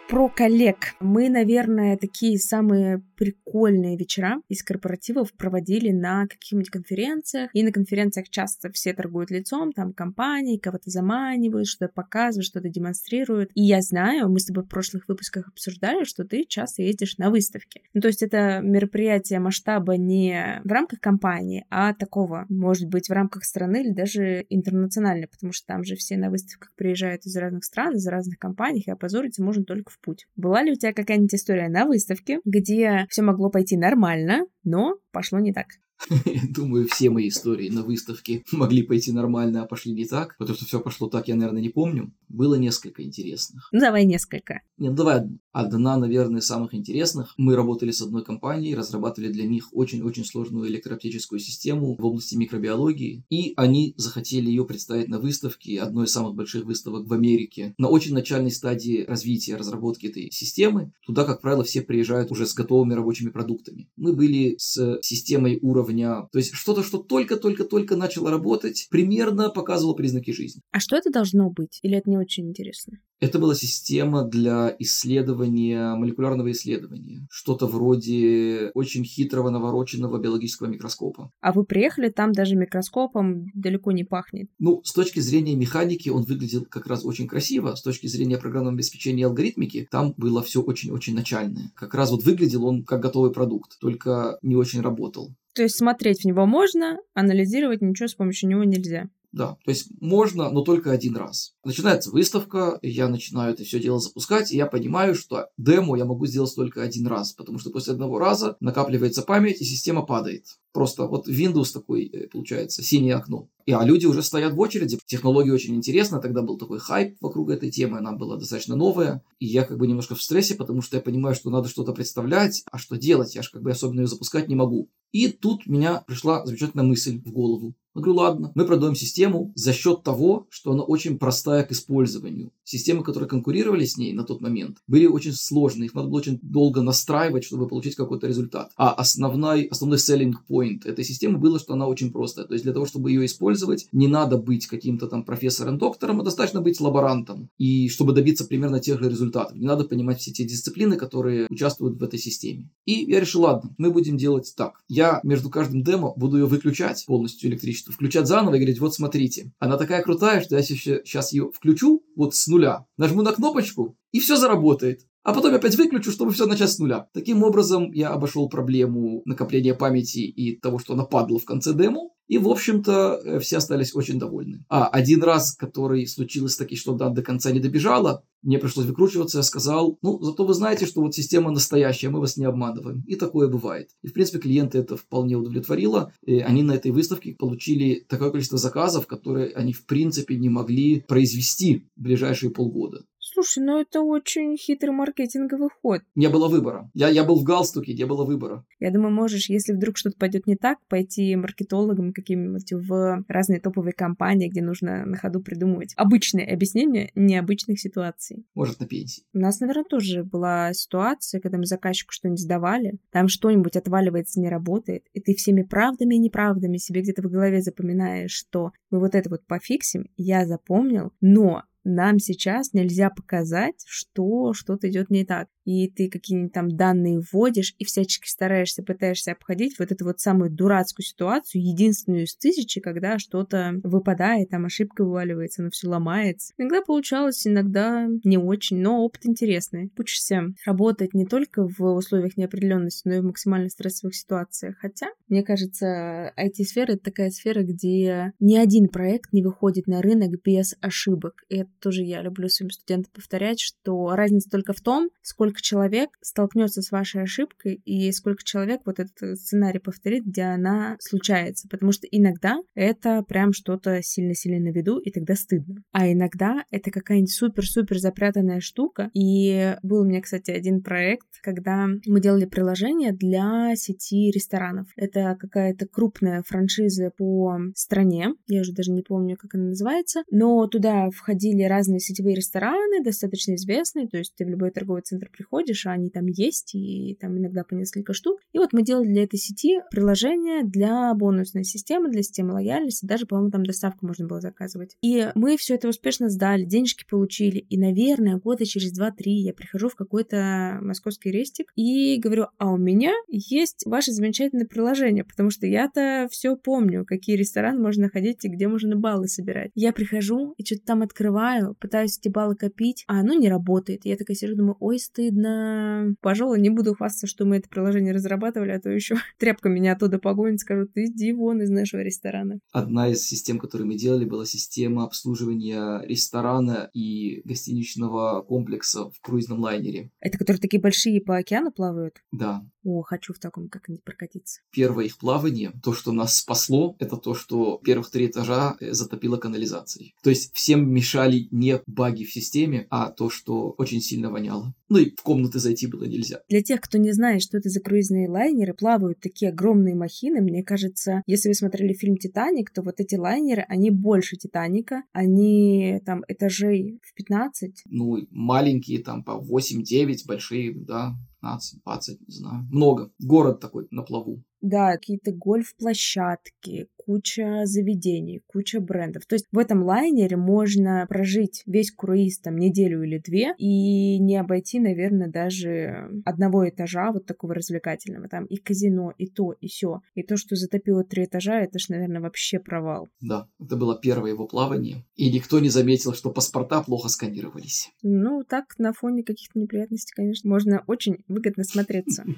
[0.08, 0.94] Про коллег.
[1.00, 7.50] Мы, наверное, такие самые прикольные вечера из корпоративов проводили на каких-нибудь конференциях.
[7.52, 13.50] И на конференциях часто все торгуют лицом, там компании, кого-то заманивают, что-то показывают, что-то демонстрируют.
[13.54, 17.30] И я знаю, мы с тобой в прошлых выпусках обсуждали, что ты часто ездишь на
[17.30, 17.82] выставки.
[17.92, 23.12] Ну, то есть это мероприятие масштаба не в рамках компании, а такого, может быть, в
[23.12, 27.64] рамках страны или даже интернационально, потому что там же все на выставках приезжают из разных
[27.64, 30.26] стран, из разных компаний, и опозориться можно только путь.
[30.37, 35.38] Была ли у тебя какая-нибудь история на выставке, где все могло пойти нормально, но пошло
[35.38, 35.66] не так?
[36.50, 40.37] Думаю, все мои истории на выставке могли пойти нормально, а пошли не так.
[40.38, 42.12] Потому что все пошло так, я, наверное, не помню.
[42.28, 43.68] Было несколько интересных.
[43.72, 44.61] Ну, давай несколько.
[44.78, 47.35] Нет, ну давай одна, наверное, из самых интересных.
[47.37, 53.24] Мы работали с одной компанией, разрабатывали для них очень-очень сложную электрооптическую систему в области микробиологии.
[53.30, 57.74] И они захотели ее представить на выставке, одной из самых больших выставок в Америке.
[57.78, 60.92] На очень начальной стадии развития, разработки этой системы.
[61.06, 63.88] Туда, как правило, все приезжают уже с готовыми рабочими продуктами.
[63.96, 66.29] Мы были с системой уровня уровня.
[66.33, 70.62] То есть что-то, что только-только-только начало работать, примерно показывало признаки жизни.
[70.72, 71.79] А что это должно быть?
[71.83, 72.99] Или это не очень интересно?
[73.18, 77.27] Это была система для исследования, молекулярного исследования.
[77.31, 81.31] Что-то вроде очень хитрого навороченного биологического микроскопа.
[81.40, 84.51] А вы приехали, там даже микроскопом далеко не пахнет.
[84.59, 87.75] Ну, с точки зрения механики он выглядел как раз очень красиво.
[87.75, 91.72] С точки зрения программного обеспечения и алгоритмики там было все очень-очень начальное.
[91.75, 95.35] Как раз вот выглядел он как готовый продукт, только не очень работал.
[95.56, 99.08] То есть смотреть в него можно, анализировать ничего с помощью него нельзя.
[99.32, 101.54] Да, то есть можно, но только один раз.
[101.64, 106.26] Начинается выставка, я начинаю это все дело запускать, и я понимаю, что демо я могу
[106.26, 110.46] сделать только один раз, потому что после одного раза накапливается память, и система падает.
[110.76, 113.48] Просто вот Windows такой э, получается, синее окно.
[113.64, 114.98] И, а люди уже стоят в очереди.
[115.06, 116.20] Технология очень интересна.
[116.20, 117.96] Тогда был такой хайп вокруг этой темы.
[117.96, 119.24] Она была достаточно новая.
[119.38, 122.62] И я как бы немножко в стрессе, потому что я понимаю, что надо что-то представлять.
[122.70, 123.34] А что делать?
[123.34, 124.90] Я же как бы особенно ее запускать не могу.
[125.12, 127.74] И тут меня пришла замечательная мысль в голову.
[127.96, 132.52] Я говорю, ладно, мы продаем систему за счет того, что она очень простая к использованию.
[132.62, 135.87] Системы, которые конкурировали с ней на тот момент, были очень сложные.
[135.87, 138.70] Их надо было очень долго настраивать, чтобы получить какой-то результат.
[138.76, 142.44] А основной, основной selling point этой системы было, что она очень простая.
[142.44, 146.61] То есть для того, чтобы ее использовать, не надо быть каким-то там профессором-доктором, а достаточно
[146.61, 147.48] быть лаборантом.
[147.56, 149.56] И чтобы добиться примерно тех же результатов.
[149.56, 152.68] Не надо понимать все те дисциплины, которые участвуют в этой системе.
[152.85, 154.82] И я решил, ладно, мы будем делать так.
[154.87, 159.53] Я между каждым демо буду ее выключать полностью электричество включать заново и говорить, вот смотрите,
[159.59, 164.20] она такая крутая, что я сейчас ее включу вот с нуля, нажму на кнопочку, и
[164.20, 165.07] все заработает.
[165.26, 167.08] А потом опять выключу, чтобы все начать с нуля.
[167.12, 172.10] Таким образом, я обошел проблему накопления памяти и того, что она падала в конце демо.
[172.28, 174.64] И, в общем-то, э, все остались очень довольны.
[174.68, 179.38] А один раз, который случилось таки, что да, до конца не добежала, мне пришлось выкручиваться,
[179.38, 183.02] я сказал, ну, зато вы знаете, что вот система настоящая, мы вас не обманываем.
[183.08, 183.90] И такое бывает.
[184.02, 186.12] И, в принципе, клиенты это вполне удовлетворило.
[186.24, 191.00] И они на этой выставке получили такое количество заказов, которые они, в принципе, не могли
[191.00, 193.04] произвести в ближайшие полгода.
[193.37, 196.01] Слушай, ну это очень хитрый маркетинговый ход.
[196.14, 196.90] Не было выбора.
[196.94, 198.64] Я, я был в галстуке, не было выбора.
[198.81, 203.92] Я думаю, можешь, если вдруг что-то пойдет не так, пойти маркетологом каким-нибудь в разные топовые
[203.92, 208.46] компании, где нужно на ходу придумывать обычные объяснения необычных ситуаций.
[208.55, 209.25] Может, на пенсии.
[209.35, 214.49] У нас, наверное, тоже была ситуация, когда мы заказчику что-нибудь сдавали, там что-нибудь отваливается, не
[214.49, 219.14] работает, и ты всеми правдами и неправдами себе где-то в голове запоминаешь, что мы вот
[219.14, 225.49] это вот пофиксим, я запомнил, но нам сейчас нельзя показать, что что-то идет не так.
[225.66, 230.50] И ты какие-нибудь там данные вводишь, и всячески стараешься, пытаешься обходить вот эту вот самую
[230.50, 236.55] дурацкую ситуацию, единственную из тысячи, когда что-то выпадает, там ошибка вываливается, оно все ломается.
[236.57, 239.90] Иногда получалось, иногда не очень, но опыт интересный.
[239.98, 244.76] Учишься работать не только в условиях неопределенности, но и в максимально стрессовых ситуациях.
[244.79, 250.40] Хотя, мне кажется, IT-сфера— это такая сфера, где ни один проект не выходит на рынок
[250.44, 251.42] без ошибок.
[251.48, 256.10] И это тоже я люблю своим студентам повторять, что разница только в том, сколько человек
[256.20, 261.68] столкнется с вашей ошибкой и сколько человек вот этот сценарий повторит, где она случается.
[261.68, 265.82] Потому что иногда это прям что-то сильно-сильно на виду, и тогда стыдно.
[265.92, 269.10] А иногда это какая-нибудь супер-супер запрятанная штука.
[269.14, 274.88] И был у меня, кстати, один проект, когда мы делали приложение для сети ресторанов.
[274.96, 278.34] Это какая-то крупная франшиза по стране.
[278.46, 280.22] Я уже даже не помню, как она называется.
[280.30, 284.08] Но туда входили разные сетевые рестораны, достаточно известные.
[284.08, 287.64] То есть ты в любой торговый центр приходишь, а они там есть, и там иногда
[287.64, 288.40] по несколько штук.
[288.52, 293.06] И вот мы делали для этой сети приложение для бонусной системы, для системы лояльности.
[293.06, 294.96] Даже, по-моему, там доставку можно было заказывать.
[295.02, 297.59] И мы все это успешно сдали, денежки получили.
[297.59, 302.76] И, наверное, года через 2-3 я прихожу в какой-то московский рестик и говорю, а у
[302.76, 308.48] меня есть ваше замечательное приложение, потому что я-то все помню, какие рестораны можно ходить и
[308.48, 309.70] где можно баллы собирать.
[309.74, 314.04] Я прихожу и что-то там открываю, пытаюсь эти баллы копить, а оно не работает.
[314.04, 314.98] Я такая сижу, думаю, ой,
[315.37, 316.14] стыдно.
[316.20, 320.18] Пожалуй, не буду хвастаться, что мы это приложение разрабатывали, а то еще тряпка меня оттуда
[320.18, 322.59] погонит, скажут, иди вон из нашего ресторана.
[322.72, 329.61] Одна из систем, которую мы делали, была система обслуживания ресторана и гостиничного комплекса в круизном
[329.61, 330.11] лайнере.
[330.20, 332.16] Это которые такие большие по океану плавают?
[332.33, 332.64] Да.
[332.87, 334.61] О, хочу в таком как-нибудь прокатиться.
[334.70, 339.38] Первое их плавание, то, что нас спасло, это то, что первых три этажа э, затопило
[339.38, 340.14] канализацией.
[340.22, 344.72] То есть всем мешали не баги в системе, а то, что очень сильно воняло.
[344.88, 346.42] Ну и в комнаты зайти было нельзя.
[346.49, 350.40] Для тех, кто не знает, что это за круизные лайнеры, плавают такие огромные махины.
[350.40, 355.03] Мне кажется, если вы смотрели фильм «Титаник», то вот эти лайнеры, они больше «Титаника».
[355.12, 357.83] Они там этажей в 15.
[357.87, 362.66] Ну, маленькие там по 8-9, большие, да, 15, 20, не знаю.
[362.70, 363.12] Много.
[363.18, 364.42] Город такой на плаву.
[364.66, 369.24] Да, какие-то гольф-площадки, куча заведений, куча брендов.
[369.26, 374.37] То есть в этом лайнере можно прожить весь круиз там неделю или две и не
[374.37, 378.29] обойти, наверное, даже одного этажа вот такого развлекательного.
[378.29, 380.00] Там и казино, и то, и все.
[380.16, 383.09] И то, что затопило три этажа, это ж, наверное, вообще провал.
[383.20, 385.05] Да, это было первое его плавание.
[385.14, 387.90] И никто не заметил, что паспорта плохо сканировались.
[388.02, 392.24] Ну, так, на фоне каких-то неприятностей, конечно, можно очень выгодно смотреться.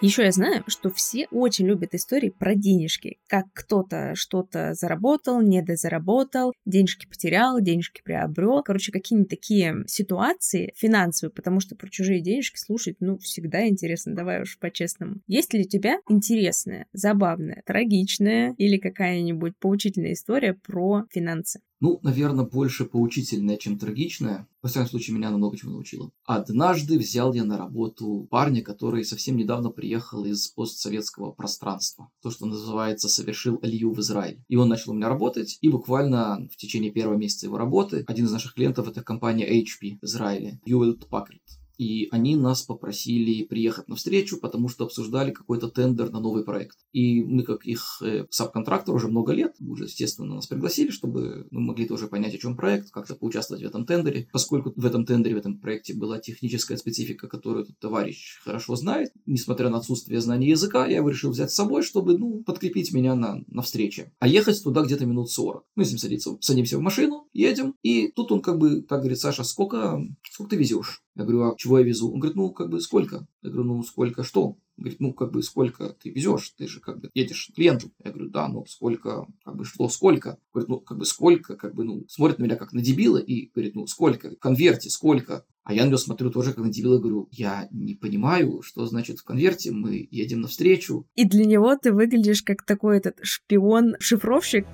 [0.00, 3.18] Еще я знаю, что все очень любят истории про денежки.
[3.28, 8.62] Как кто-то что-то заработал, недозаработал, денежки потерял, денежки приобрел.
[8.62, 14.42] Короче, какие-нибудь такие ситуации финансовые, потому что про чужие денежки слушать, ну, всегда интересно, давай
[14.42, 15.22] уж по-честному.
[15.26, 21.60] Есть ли у тебя интересная, забавная, трагичная или какая-нибудь поучительная история про финансы?
[21.80, 24.48] Ну, наверное, больше поучительная, чем трагичная.
[24.62, 26.10] Во всяком случае, меня она много чего научила.
[26.24, 32.10] Однажды взял я на работу парня, который совсем недавно приехал из постсоветского пространства.
[32.22, 34.42] То, что называется, совершил алию в Израиль.
[34.48, 38.24] И он начал у меня работать, и буквально в течение первого месяца его работы один
[38.24, 41.40] из наших клиентов– это компания HP в Израиле, Hewlett Packard
[41.78, 46.78] и они нас попросили приехать на встречу, потому что обсуждали какой-то тендер на новый проект.
[46.92, 51.60] И мы, как их э, сабконтрактор уже много лет, уже, естественно, нас пригласили, чтобы мы
[51.60, 54.28] могли тоже понять, о чем проект, как-то поучаствовать в этом тендере.
[54.32, 59.12] Поскольку в этом тендере, в этом проекте была техническая специфика, которую этот товарищ хорошо знает,
[59.26, 63.14] несмотря на отсутствие знания языка, я его решил взять с собой, чтобы, ну, подкрепить меня
[63.14, 64.12] на, на встрече.
[64.18, 65.64] А ехать туда где-то минут 40.
[65.74, 69.18] Мы с ним садимся, садимся в машину, едем, и тут он как бы так говорит,
[69.18, 71.02] Саша, сколько, сколько ты везешь?
[71.16, 72.12] Я говорю, а чего я везу?
[72.12, 73.26] Он говорит, ну, как бы сколько?
[73.40, 74.48] Я говорю, ну, сколько что?
[74.48, 76.50] Он говорит, ну, как бы сколько ты везешь?
[76.58, 77.90] Ты же как бы едешь к клиенту.
[78.04, 80.38] Я говорю, да, но сколько, как бы что, сколько?
[80.52, 83.50] Говорит, ну, как бы сколько, как бы, ну, смотрит на меня как на дебила и
[83.54, 84.30] говорит, ну, сколько?
[84.30, 85.46] В конверте сколько?
[85.64, 89.18] А я на него смотрю тоже как на дебила, говорю, я не понимаю, что значит
[89.18, 91.08] в конверте, мы едем навстречу.
[91.14, 94.66] И для него ты выглядишь как такой этот шпион-шифровщик.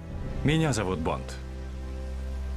[0.44, 1.22] Меня зовут Бонд.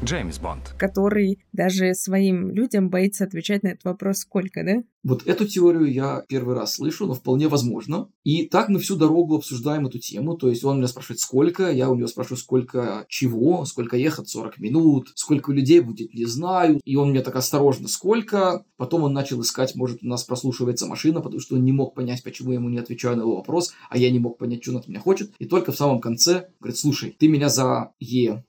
[0.05, 0.75] Джеймс Бонд.
[0.77, 4.83] Который даже своим людям боится отвечать на этот вопрос «сколько», да?
[5.03, 8.09] Вот эту теорию я первый раз слышу, но вполне возможно.
[8.23, 10.35] И так мы всю дорогу обсуждаем эту тему.
[10.35, 14.59] То есть он меня спрашивает, сколько, я у него спрашиваю, сколько чего, сколько ехать 40
[14.59, 16.79] минут, сколько людей будет, не знаю.
[16.83, 18.65] И он мне так осторожно, сколько.
[18.77, 22.23] Потом он начал искать, может, у нас прослушивается машина, потому что он не мог понять,
[22.23, 24.77] почему я ему не отвечаю на его вопрос, а я не мог понять, что он
[24.77, 25.33] от меня хочет.
[25.37, 28.43] И только в самом конце говорит, слушай, ты меня за Е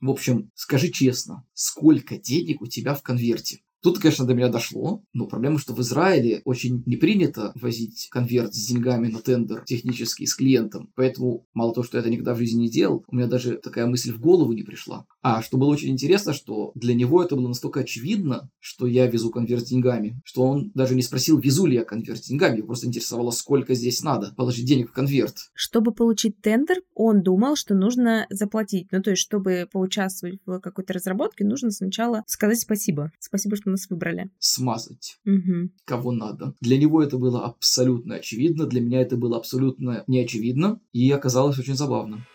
[0.00, 3.60] В общем, скажи честно, сколько денег у тебя в конверте?
[3.80, 8.52] Тут, конечно, до меня дошло, но проблема, что в Израиле очень не принято возить конверт
[8.52, 10.90] с деньгами на тендер технический с клиентом.
[10.96, 13.86] Поэтому мало того, что я это никогда в жизни не делал, у меня даже такая
[13.86, 15.06] мысль в голову не пришла.
[15.22, 19.30] А что было очень интересно, что для него это было настолько очевидно, что я везу
[19.30, 22.68] конверт с деньгами, что он даже не спросил, везу ли я конверт с деньгами, его
[22.68, 25.36] просто интересовало, сколько здесь надо положить денег в конверт.
[25.54, 28.88] Чтобы получить тендер, он думал, что нужно заплатить.
[28.92, 33.10] Ну, то есть, чтобы поучаствовать в какой-то разработке, нужно сначала сказать спасибо.
[33.18, 34.30] Спасибо, что нас выбрали.
[34.38, 35.18] Смазать.
[35.26, 35.70] Угу.
[35.84, 36.54] Кого надо.
[36.60, 41.74] Для него это было абсолютно очевидно, для меня это было абсолютно неочевидно, и оказалось очень
[41.74, 42.26] забавно.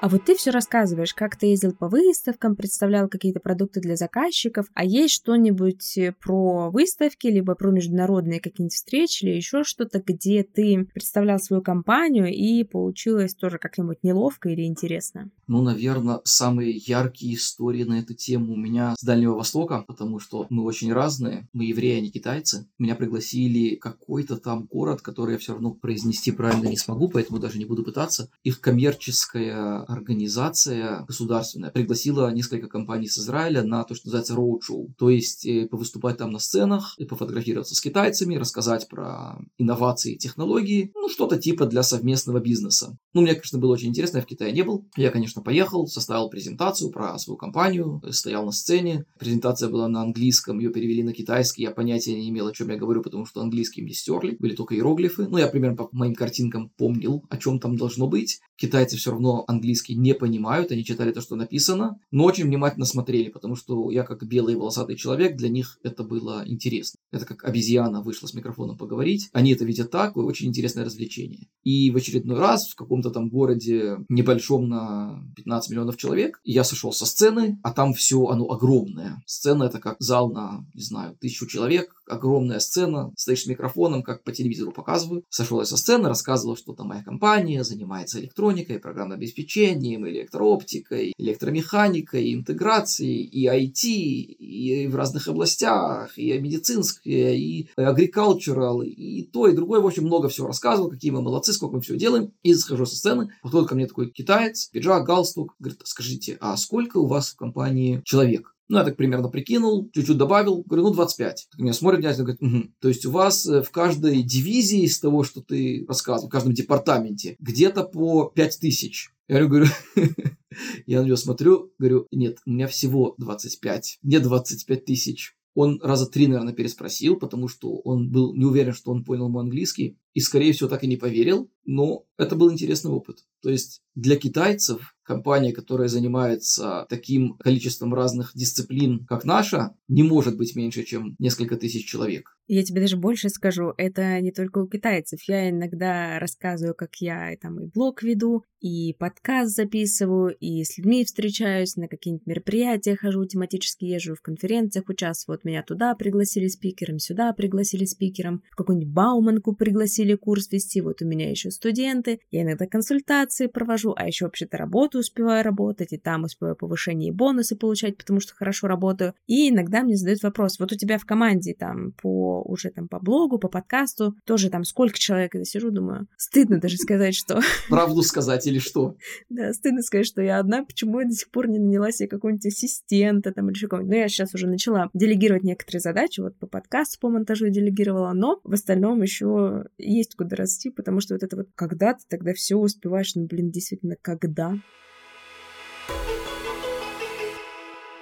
[0.00, 4.64] А вот ты все рассказываешь, как ты ездил по выставкам, представлял какие-то продукты для заказчиков,
[4.72, 10.42] а есть что-нибудь э, про выставки, либо про международные какие-нибудь встречи или еще что-то, где
[10.42, 15.30] ты представлял свою компанию и получилось тоже как-нибудь неловко или интересно?
[15.46, 20.46] Ну, наверное, самые яркие истории на эту тему у меня с Дальнего Востока, потому что
[20.48, 22.66] мы очень разные, мы евреи, а не китайцы.
[22.78, 27.58] Меня пригласили какой-то там город, который я все равно произнести правильно не смогу, поэтому даже
[27.58, 28.30] не буду пытаться.
[28.44, 34.94] Их коммерческая организация государственная пригласила несколько компаний с Израиля на то, что называется роуд-шоу.
[34.98, 40.18] То есть э, повыступать там на сценах, и пофотографироваться с китайцами, рассказать про инновации и
[40.18, 42.96] технологии, ну, что-то типа для совместного бизнеса.
[43.14, 44.86] Ну, мне, конечно, было очень интересно, я в Китае не был.
[44.96, 49.04] Я, конечно, поехал, составил презентацию про свою компанию, стоял на сцене.
[49.18, 52.76] Презентация была на английском, ее перевели на китайский, я понятия не имел, о чем я
[52.76, 55.26] говорю, потому что английский мне стерли, были только иероглифы.
[55.28, 58.40] Ну, я примерно по моим картинкам помнил, о чем там должно быть.
[58.56, 62.86] Китайцы все равно английский английский не понимают, они читали то, что написано, но очень внимательно
[62.86, 66.98] смотрели, потому что я как белый волосатый человек, для них это было интересно.
[67.10, 69.28] Это как обезьяна вышла с микрофоном поговорить.
[69.32, 71.48] Они это видят так, очень интересное развлечение.
[71.64, 76.92] И в очередной раз в каком-то там городе небольшом на 15 миллионов человек я сошел
[76.92, 79.22] со сцены, а там все оно огромное.
[79.26, 84.24] Сцена это как зал на, не знаю, тысячу человек, огромная сцена, стоишь с микрофоном, как
[84.24, 85.24] по телевизору показывают.
[85.28, 92.34] Сошел я со сцены, рассказывал, что там моя компания занимается электроникой, программным обеспечением, электрооптикой, электромеханикой,
[92.34, 99.80] интеграцией, и IT, и в разных областях, и медицинское, и agricultural, и то, и другое.
[99.80, 102.32] В общем, много всего рассказывал, какие мы молодцы, сколько мы все делаем.
[102.42, 106.98] И захожу со сцены, подходит ко мне такой китаец, пиджак, галстук, говорит, скажите, а сколько
[106.98, 108.54] у вас в компании человек?
[108.70, 111.48] Ну, я так примерно прикинул, чуть-чуть добавил, говорю, ну, 25.
[111.50, 112.70] Так меня смотрит дядя, говорит, угу.
[112.80, 116.52] то есть у вас э, в каждой дивизии из того, что ты рассказывал, в каждом
[116.52, 119.10] департаменте, где-то по 5 тысяч.
[119.30, 119.66] Я говорю,
[120.86, 125.36] я на него смотрю, говорю, нет, у меня всего 25, не 25 тысяч.
[125.54, 129.44] Он раза три, наверное, переспросил, потому что он был не уверен, что он понял мой
[129.44, 133.18] английский, и, скорее всего, так и не поверил, но это был интересный опыт.
[133.42, 140.36] То есть для китайцев компания, которая занимается таким количеством разных дисциплин, как наша, не может
[140.36, 142.36] быть меньше, чем несколько тысяч человек.
[142.46, 145.20] Я тебе даже больше скажу, это не только у китайцев.
[145.28, 151.04] Я иногда рассказываю, как я там и блог веду, и подкаст записываю, и с людьми
[151.04, 155.36] встречаюсь, на какие-нибудь мероприятия хожу, тематически езжу, в конференциях участвую.
[155.36, 160.80] Вот меня туда пригласили спикером, сюда пригласили спикером, в какую-нибудь Бауманку пригласили курс вести.
[160.80, 165.92] Вот у меня еще студенты, я иногда консультации провожу, а еще вообще-то работу успеваю работать,
[165.92, 169.14] и там успеваю повышение и бонусы получать, потому что хорошо работаю.
[169.26, 172.98] И иногда мне задают вопрос, вот у тебя в команде там по уже там по
[172.98, 177.40] блогу, по подкасту, тоже там сколько человек я сижу, думаю, стыдно даже сказать, что...
[177.68, 178.96] Правду сказать или что?
[179.28, 182.46] Да, стыдно сказать, что я одна, почему я до сих пор не наняла себе какого-нибудь
[182.46, 183.94] ассистента там или еще кого-нибудь.
[183.94, 188.40] Но я сейчас уже начала делегировать некоторые задачи, вот по подкасту, по монтажу делегировала, но
[188.44, 192.56] в остальном еще есть куда расти, потому что вот это вот когда ты тогда все
[192.56, 194.54] успеваешь, ну, блин, действительно, когда?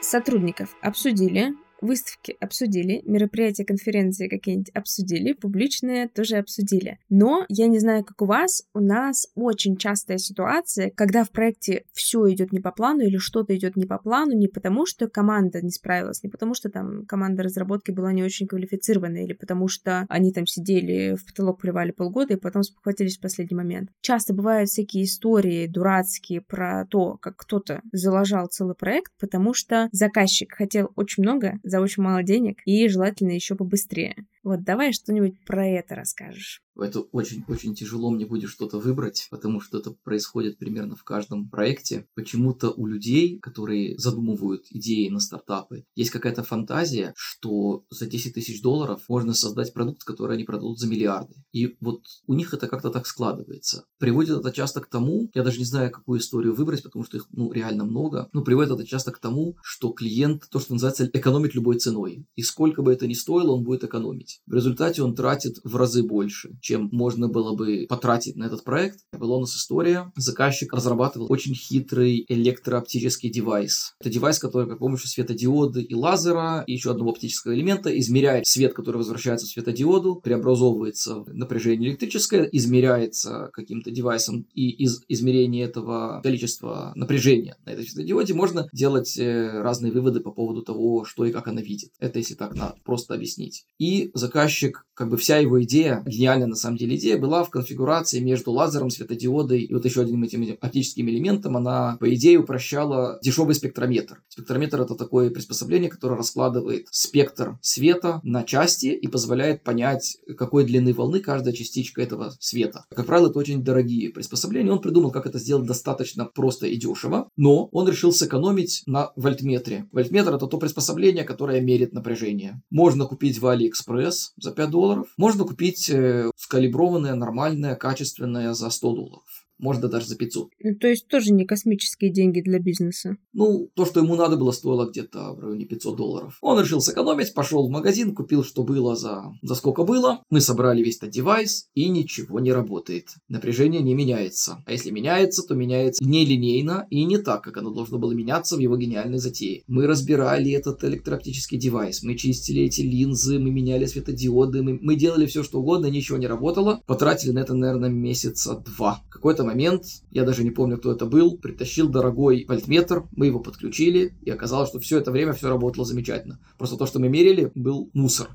[0.08, 6.98] сотрудников обсудили, выставки обсудили, мероприятия, конференции какие-нибудь обсудили, публичные тоже обсудили.
[7.08, 11.84] Но я не знаю, как у вас, у нас очень частая ситуация, когда в проекте
[11.92, 15.62] все идет не по плану или что-то идет не по плану, не потому что команда
[15.62, 20.06] не справилась, не потому что там команда разработки была не очень квалифицированная, или потому что
[20.08, 23.90] они там сидели в потолок плевали полгода и потом спохватились в последний момент.
[24.00, 30.52] Часто бывают всякие истории дурацкие про то, как кто-то заложал целый проект, потому что заказчик
[30.52, 34.26] хотел очень много, за очень мало денег и желательно еще побыстрее.
[34.48, 36.62] Вот давай что-нибудь про это расскажешь.
[36.80, 42.06] Это очень-очень тяжело мне будет что-то выбрать, потому что это происходит примерно в каждом проекте.
[42.14, 48.62] Почему-то у людей, которые задумывают идеи на стартапы, есть какая-то фантазия, что за 10 тысяч
[48.62, 51.34] долларов можно создать продукт, который они продадут за миллиарды.
[51.52, 53.84] И вот у них это как-то так складывается.
[53.98, 57.26] Приводит это часто к тому, я даже не знаю, какую историю выбрать, потому что их
[57.32, 61.54] ну, реально много, но приводит это часто к тому, что клиент, то, что называется, экономит
[61.54, 62.24] любой ценой.
[62.36, 64.37] И сколько бы это ни стоило, он будет экономить.
[64.46, 69.00] В результате он тратит в разы больше, чем можно было бы потратить на этот проект.
[69.12, 70.10] Была у нас история.
[70.16, 73.94] Заказчик разрабатывал очень хитрый электрооптический девайс.
[74.00, 78.72] Это девайс, который при помощи светодиода и лазера и еще одного оптического элемента измеряет свет,
[78.72, 86.20] который возвращается в светодиоду, преобразовывается в напряжение электрическое, измеряется каким-то девайсом, и из измерения этого
[86.22, 91.32] количества напряжения на этой светодиоде можно делать э, разные выводы по поводу того, что и
[91.32, 91.90] как она видит.
[91.98, 93.64] Это если так надо просто объяснить.
[93.78, 98.18] И заказчик, как бы вся его идея, гениальная на самом деле идея, была в конфигурации
[98.18, 101.56] между лазером, светодиодой и вот еще одним этим, оптическим элементом.
[101.56, 104.22] Она, по идее, упрощала дешевый спектрометр.
[104.28, 110.92] Спектрометр это такое приспособление, которое раскладывает спектр света на части и позволяет понять, какой длины
[110.92, 112.84] волны каждая частичка этого света.
[112.94, 114.72] Как правило, это очень дорогие приспособления.
[114.72, 119.86] Он придумал, как это сделать достаточно просто и дешево, но он решил сэкономить на вольтметре.
[119.92, 122.60] Вольтметр это то приспособление, которое мерит напряжение.
[122.70, 128.94] Можно купить в AliExpress за 5 долларов, можно купить э, скалиброванное, нормальное, качественное за 100
[128.94, 129.22] долларов
[129.58, 130.50] можно даже за 500.
[130.60, 133.16] Ну, то есть тоже не космические деньги для бизнеса.
[133.32, 136.38] Ну, то, что ему надо было, стоило где-то в районе 500 долларов.
[136.40, 140.22] Он решил сэкономить, пошел в магазин, купил, что было за, за сколько было.
[140.30, 143.08] Мы собрали весь этот девайс, и ничего не работает.
[143.28, 144.62] Напряжение не меняется.
[144.66, 148.60] А если меняется, то меняется нелинейно и не так, как оно должно было меняться в
[148.60, 149.62] его гениальной затее.
[149.66, 155.26] Мы разбирали этот электрооптический девайс, мы чистили эти линзы, мы меняли светодиоды, мы, мы делали
[155.26, 156.80] все, что угодно, ничего не работало.
[156.86, 159.02] Потратили на это, наверное, месяца два.
[159.10, 164.14] Какой-то момент, я даже не помню, кто это был, притащил дорогой вольтметр, мы его подключили,
[164.22, 166.38] и оказалось, что все это время все работало замечательно.
[166.58, 168.28] Просто то, что мы мерили, был мусор.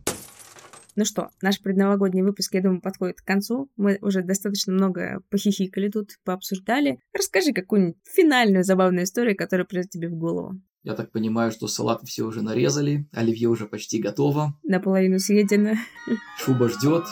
[0.95, 3.70] Ну что, наш предновогодний выпуск, я думаю, подходит к концу.
[3.78, 6.99] Мы уже достаточно много похихикали тут, пообсуждали.
[7.14, 10.61] Расскажи какую-нибудь финальную забавную историю, которая придет тебе в голову.
[10.84, 14.53] Я так понимаю, что салат все уже нарезали, оливье уже почти готово.
[14.64, 15.76] Наполовину съедено.
[16.38, 17.05] Шуба ждет.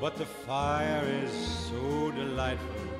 [0.00, 1.30] But the fire is
[1.68, 2.90] so delightful.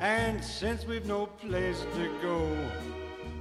[0.00, 2.56] And since we've no place to go,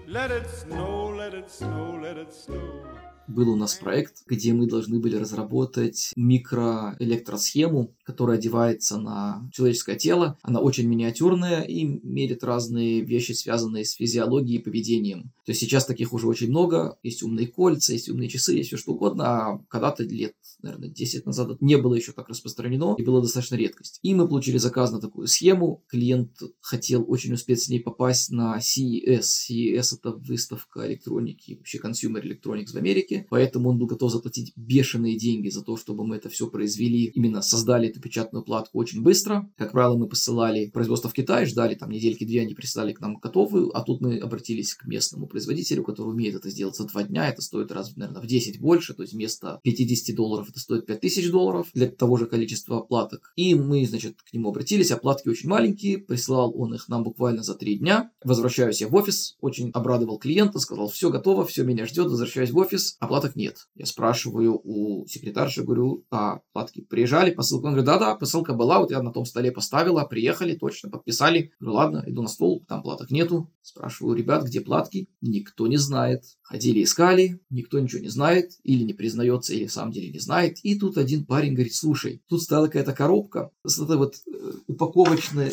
[0.06, 2.86] let it snow, let it snow, let it snow.
[3.30, 10.38] Был у нас проект, где мы должны были разработать микроэлектросхему, которая одевается на человеческое тело.
[10.42, 15.32] Она очень миниатюрная и мерит разные вещи, связанные с физиологией и поведением.
[15.46, 16.98] То есть сейчас таких уже очень много.
[17.04, 19.24] Есть умные кольца, есть умные часы, есть все что угодно.
[19.26, 24.00] А когда-то лет, наверное, 10 назад не было еще так распространено и было достаточно редкость.
[24.02, 25.84] И мы получили заказ на такую схему.
[25.88, 29.22] Клиент хотел очень успеть с ней попасть на CES.
[29.22, 35.18] CES это выставка электроники, вообще Consumer Electronics в Америке поэтому он был готов заплатить бешеные
[35.18, 39.50] деньги за то, чтобы мы это все произвели, именно создали эту печатную платку очень быстро.
[39.58, 43.76] Как правило, мы посылали производство в Китай, ждали там недельки-две, они прислали к нам готовую,
[43.76, 47.42] а тут мы обратились к местному производителю, который умеет это сделать за два дня, это
[47.42, 51.68] стоит раз, наверное, в 10 больше, то есть вместо 50 долларов это стоит 5000 долларов
[51.74, 53.32] для того же количества платок.
[53.36, 57.44] И мы, значит, к нему обратились, а платки очень маленькие, прислал он их нам буквально
[57.44, 58.12] за три дня.
[58.24, 62.58] Возвращаюсь я в офис, очень обрадовал клиента, сказал, все готово, все меня ждет, возвращаюсь в
[62.58, 63.68] офис, а платок нет.
[63.76, 67.66] Я спрашиваю у секретарши, говорю, а платки приезжали, посылка?
[67.66, 71.52] Он говорит, да-да, посылка была, вот я на том столе поставила, приехали, точно, подписали.
[71.60, 73.52] Говорю, ладно, иду на стол, там платок нету.
[73.62, 75.10] Спрашиваю, ребят, где платки?
[75.22, 76.24] Никто не знает.
[76.44, 80.60] Ходили, искали, никто ничего не знает, или не признается, или в самом деле не знает.
[80.64, 85.52] И тут один парень говорит, слушай, тут стала какая-то коробка с этой вот э, упаковочная,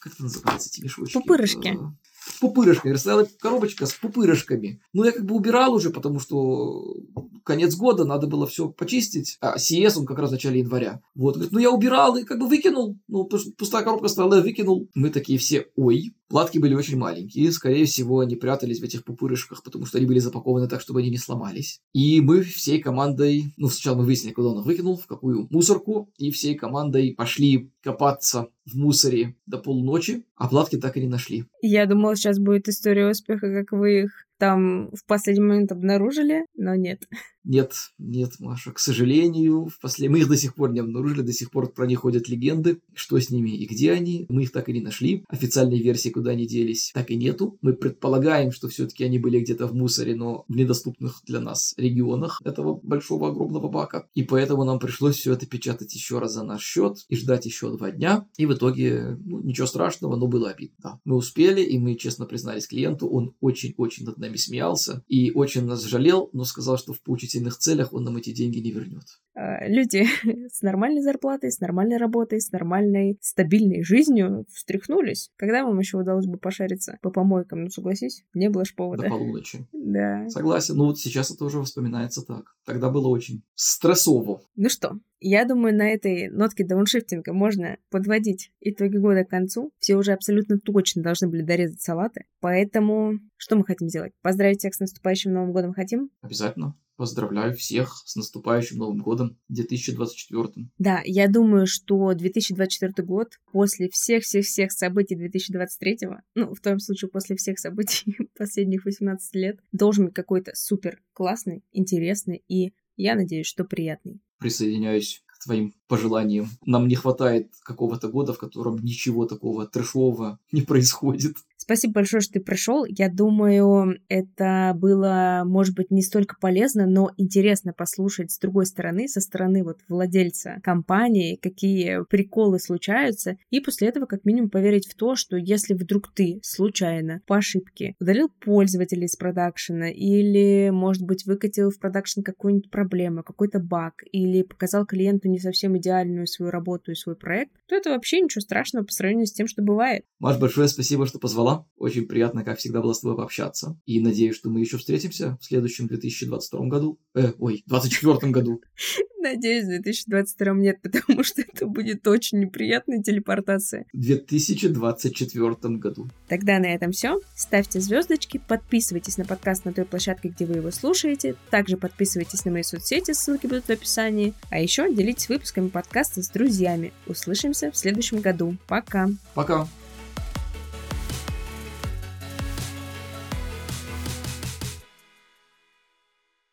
[0.00, 1.12] как это называется, эти мешочки?
[1.14, 1.78] Пупырышки.
[2.26, 2.94] Э, пупырышками.
[2.94, 4.80] Стояла коробочка с пупырышками.
[4.92, 6.96] Ну, я как бы убирал уже, потому что
[7.44, 9.36] конец года, надо было все почистить.
[9.40, 11.00] А CS он как раз в начале января.
[11.14, 12.98] Вот, говорит, ну я убирал и как бы выкинул.
[13.08, 14.88] Ну, пустая коробка стояла, я выкинул.
[14.94, 19.62] Мы такие все, ой, Платки были очень маленькие, скорее всего, они прятались в этих пупырышках,
[19.62, 21.80] потому что они были запакованы так, чтобы они не сломались.
[21.92, 26.10] И мы всей командой, ну, сначала мы выяснили, куда он их выкинул, в какую мусорку,
[26.16, 31.44] и всей командой пошли копаться в мусоре до полуночи, а платки так и не нашли.
[31.60, 36.74] Я думала, сейчас будет история успеха, как вы их там в последний момент обнаружили, но
[36.74, 37.06] нет.
[37.44, 40.08] Нет, нет, Маша, к сожалению, после...
[40.08, 43.18] мы их до сих пор не обнаружили, до сих пор про них ходят легенды, что
[43.18, 44.24] с ними и где они.
[44.30, 45.24] Мы их так и не нашли.
[45.28, 47.58] Официальной версии, куда они делись, так и нету.
[47.60, 52.40] Мы предполагаем, что все-таки они были где-то в мусоре, но в недоступных для нас регионах
[52.44, 54.08] этого большого огромного бака.
[54.14, 57.70] И поэтому нам пришлось все это печатать еще раз за наш счет и ждать еще
[57.76, 58.26] два дня.
[58.38, 61.00] И в итоге, ну, ничего страшного, но было обидно.
[61.04, 65.84] Мы успели, и мы честно признались клиенту, он очень-очень над нами смеялся и очень нас
[65.84, 69.04] жалел, но сказал, что в поучительном поучительных целях он нам эти деньги не вернет.
[69.34, 70.06] А, люди
[70.52, 75.30] с нормальной зарплатой, с нормальной работой, с нормальной стабильной жизнью встряхнулись.
[75.36, 77.64] Когда вам еще удалось бы пошариться по помойкам?
[77.64, 79.04] Ну, согласись, не было ж повода.
[79.04, 79.66] До полуночи.
[79.84, 80.28] Да.
[80.30, 80.76] Согласен.
[80.76, 82.56] Ну, вот сейчас это уже вспоминается так.
[82.64, 84.40] Тогда было очень стрессово.
[84.56, 84.98] Ну что,
[85.28, 89.72] я думаю, на этой нотке дауншифтинга можно подводить итоги года к концу.
[89.78, 92.24] Все уже абсолютно точно должны были дорезать салаты.
[92.40, 94.12] Поэтому что мы хотим сделать?
[94.20, 96.10] Поздравить всех с наступающим Новым годом хотим?
[96.20, 96.76] Обязательно.
[96.96, 100.68] Поздравляю всех с наступающим Новым годом 2024.
[100.78, 105.98] Да, я думаю, что 2024 год после всех-всех-всех событий 2023,
[106.34, 111.64] ну, в том случае после всех событий последних 18 лет, должен быть какой-то супер классный,
[111.72, 114.20] интересный и, я надеюсь, что приятный.
[114.44, 116.50] Присоединяюсь к твоим пожеланиям.
[116.66, 121.38] Нам не хватает какого-то года, в котором ничего такого трэшового не происходит.
[121.64, 122.84] Спасибо большое, что ты пришел.
[122.84, 129.08] Я думаю, это было, может быть, не столько полезно, но интересно послушать с другой стороны,
[129.08, 134.94] со стороны вот владельца компании, какие приколы случаются, и после этого как минимум поверить в
[134.94, 141.24] то, что если вдруг ты случайно по ошибке удалил пользователя из продакшена или, может быть,
[141.24, 146.92] выкатил в продакшн какую-нибудь проблему, какой-то баг, или показал клиенту не совсем идеальную свою работу
[146.92, 150.04] и свой проект, то это вообще ничего страшного по сравнению с тем, что бывает.
[150.18, 153.78] Маш, большое спасибо, что позвала очень приятно, как всегда, было с тобой пообщаться.
[153.84, 156.98] И надеюсь, что мы еще встретимся в следующем 2022 году.
[157.14, 158.62] Э, ой, 2024 году.
[159.20, 163.86] Надеюсь, в 2022 нет, потому что это будет очень неприятная телепортация.
[163.92, 166.10] В 2024 году.
[166.28, 167.20] Тогда на этом все.
[167.34, 171.36] Ставьте звездочки, подписывайтесь на подкаст на той площадке, где вы его слушаете.
[171.50, 174.34] Также подписывайтесь на мои соцсети, ссылки будут в описании.
[174.50, 176.92] А еще делитесь выпусками подкаста с друзьями.
[177.06, 178.56] Услышимся в следующем году.
[178.66, 179.08] Пока.
[179.34, 179.66] Пока.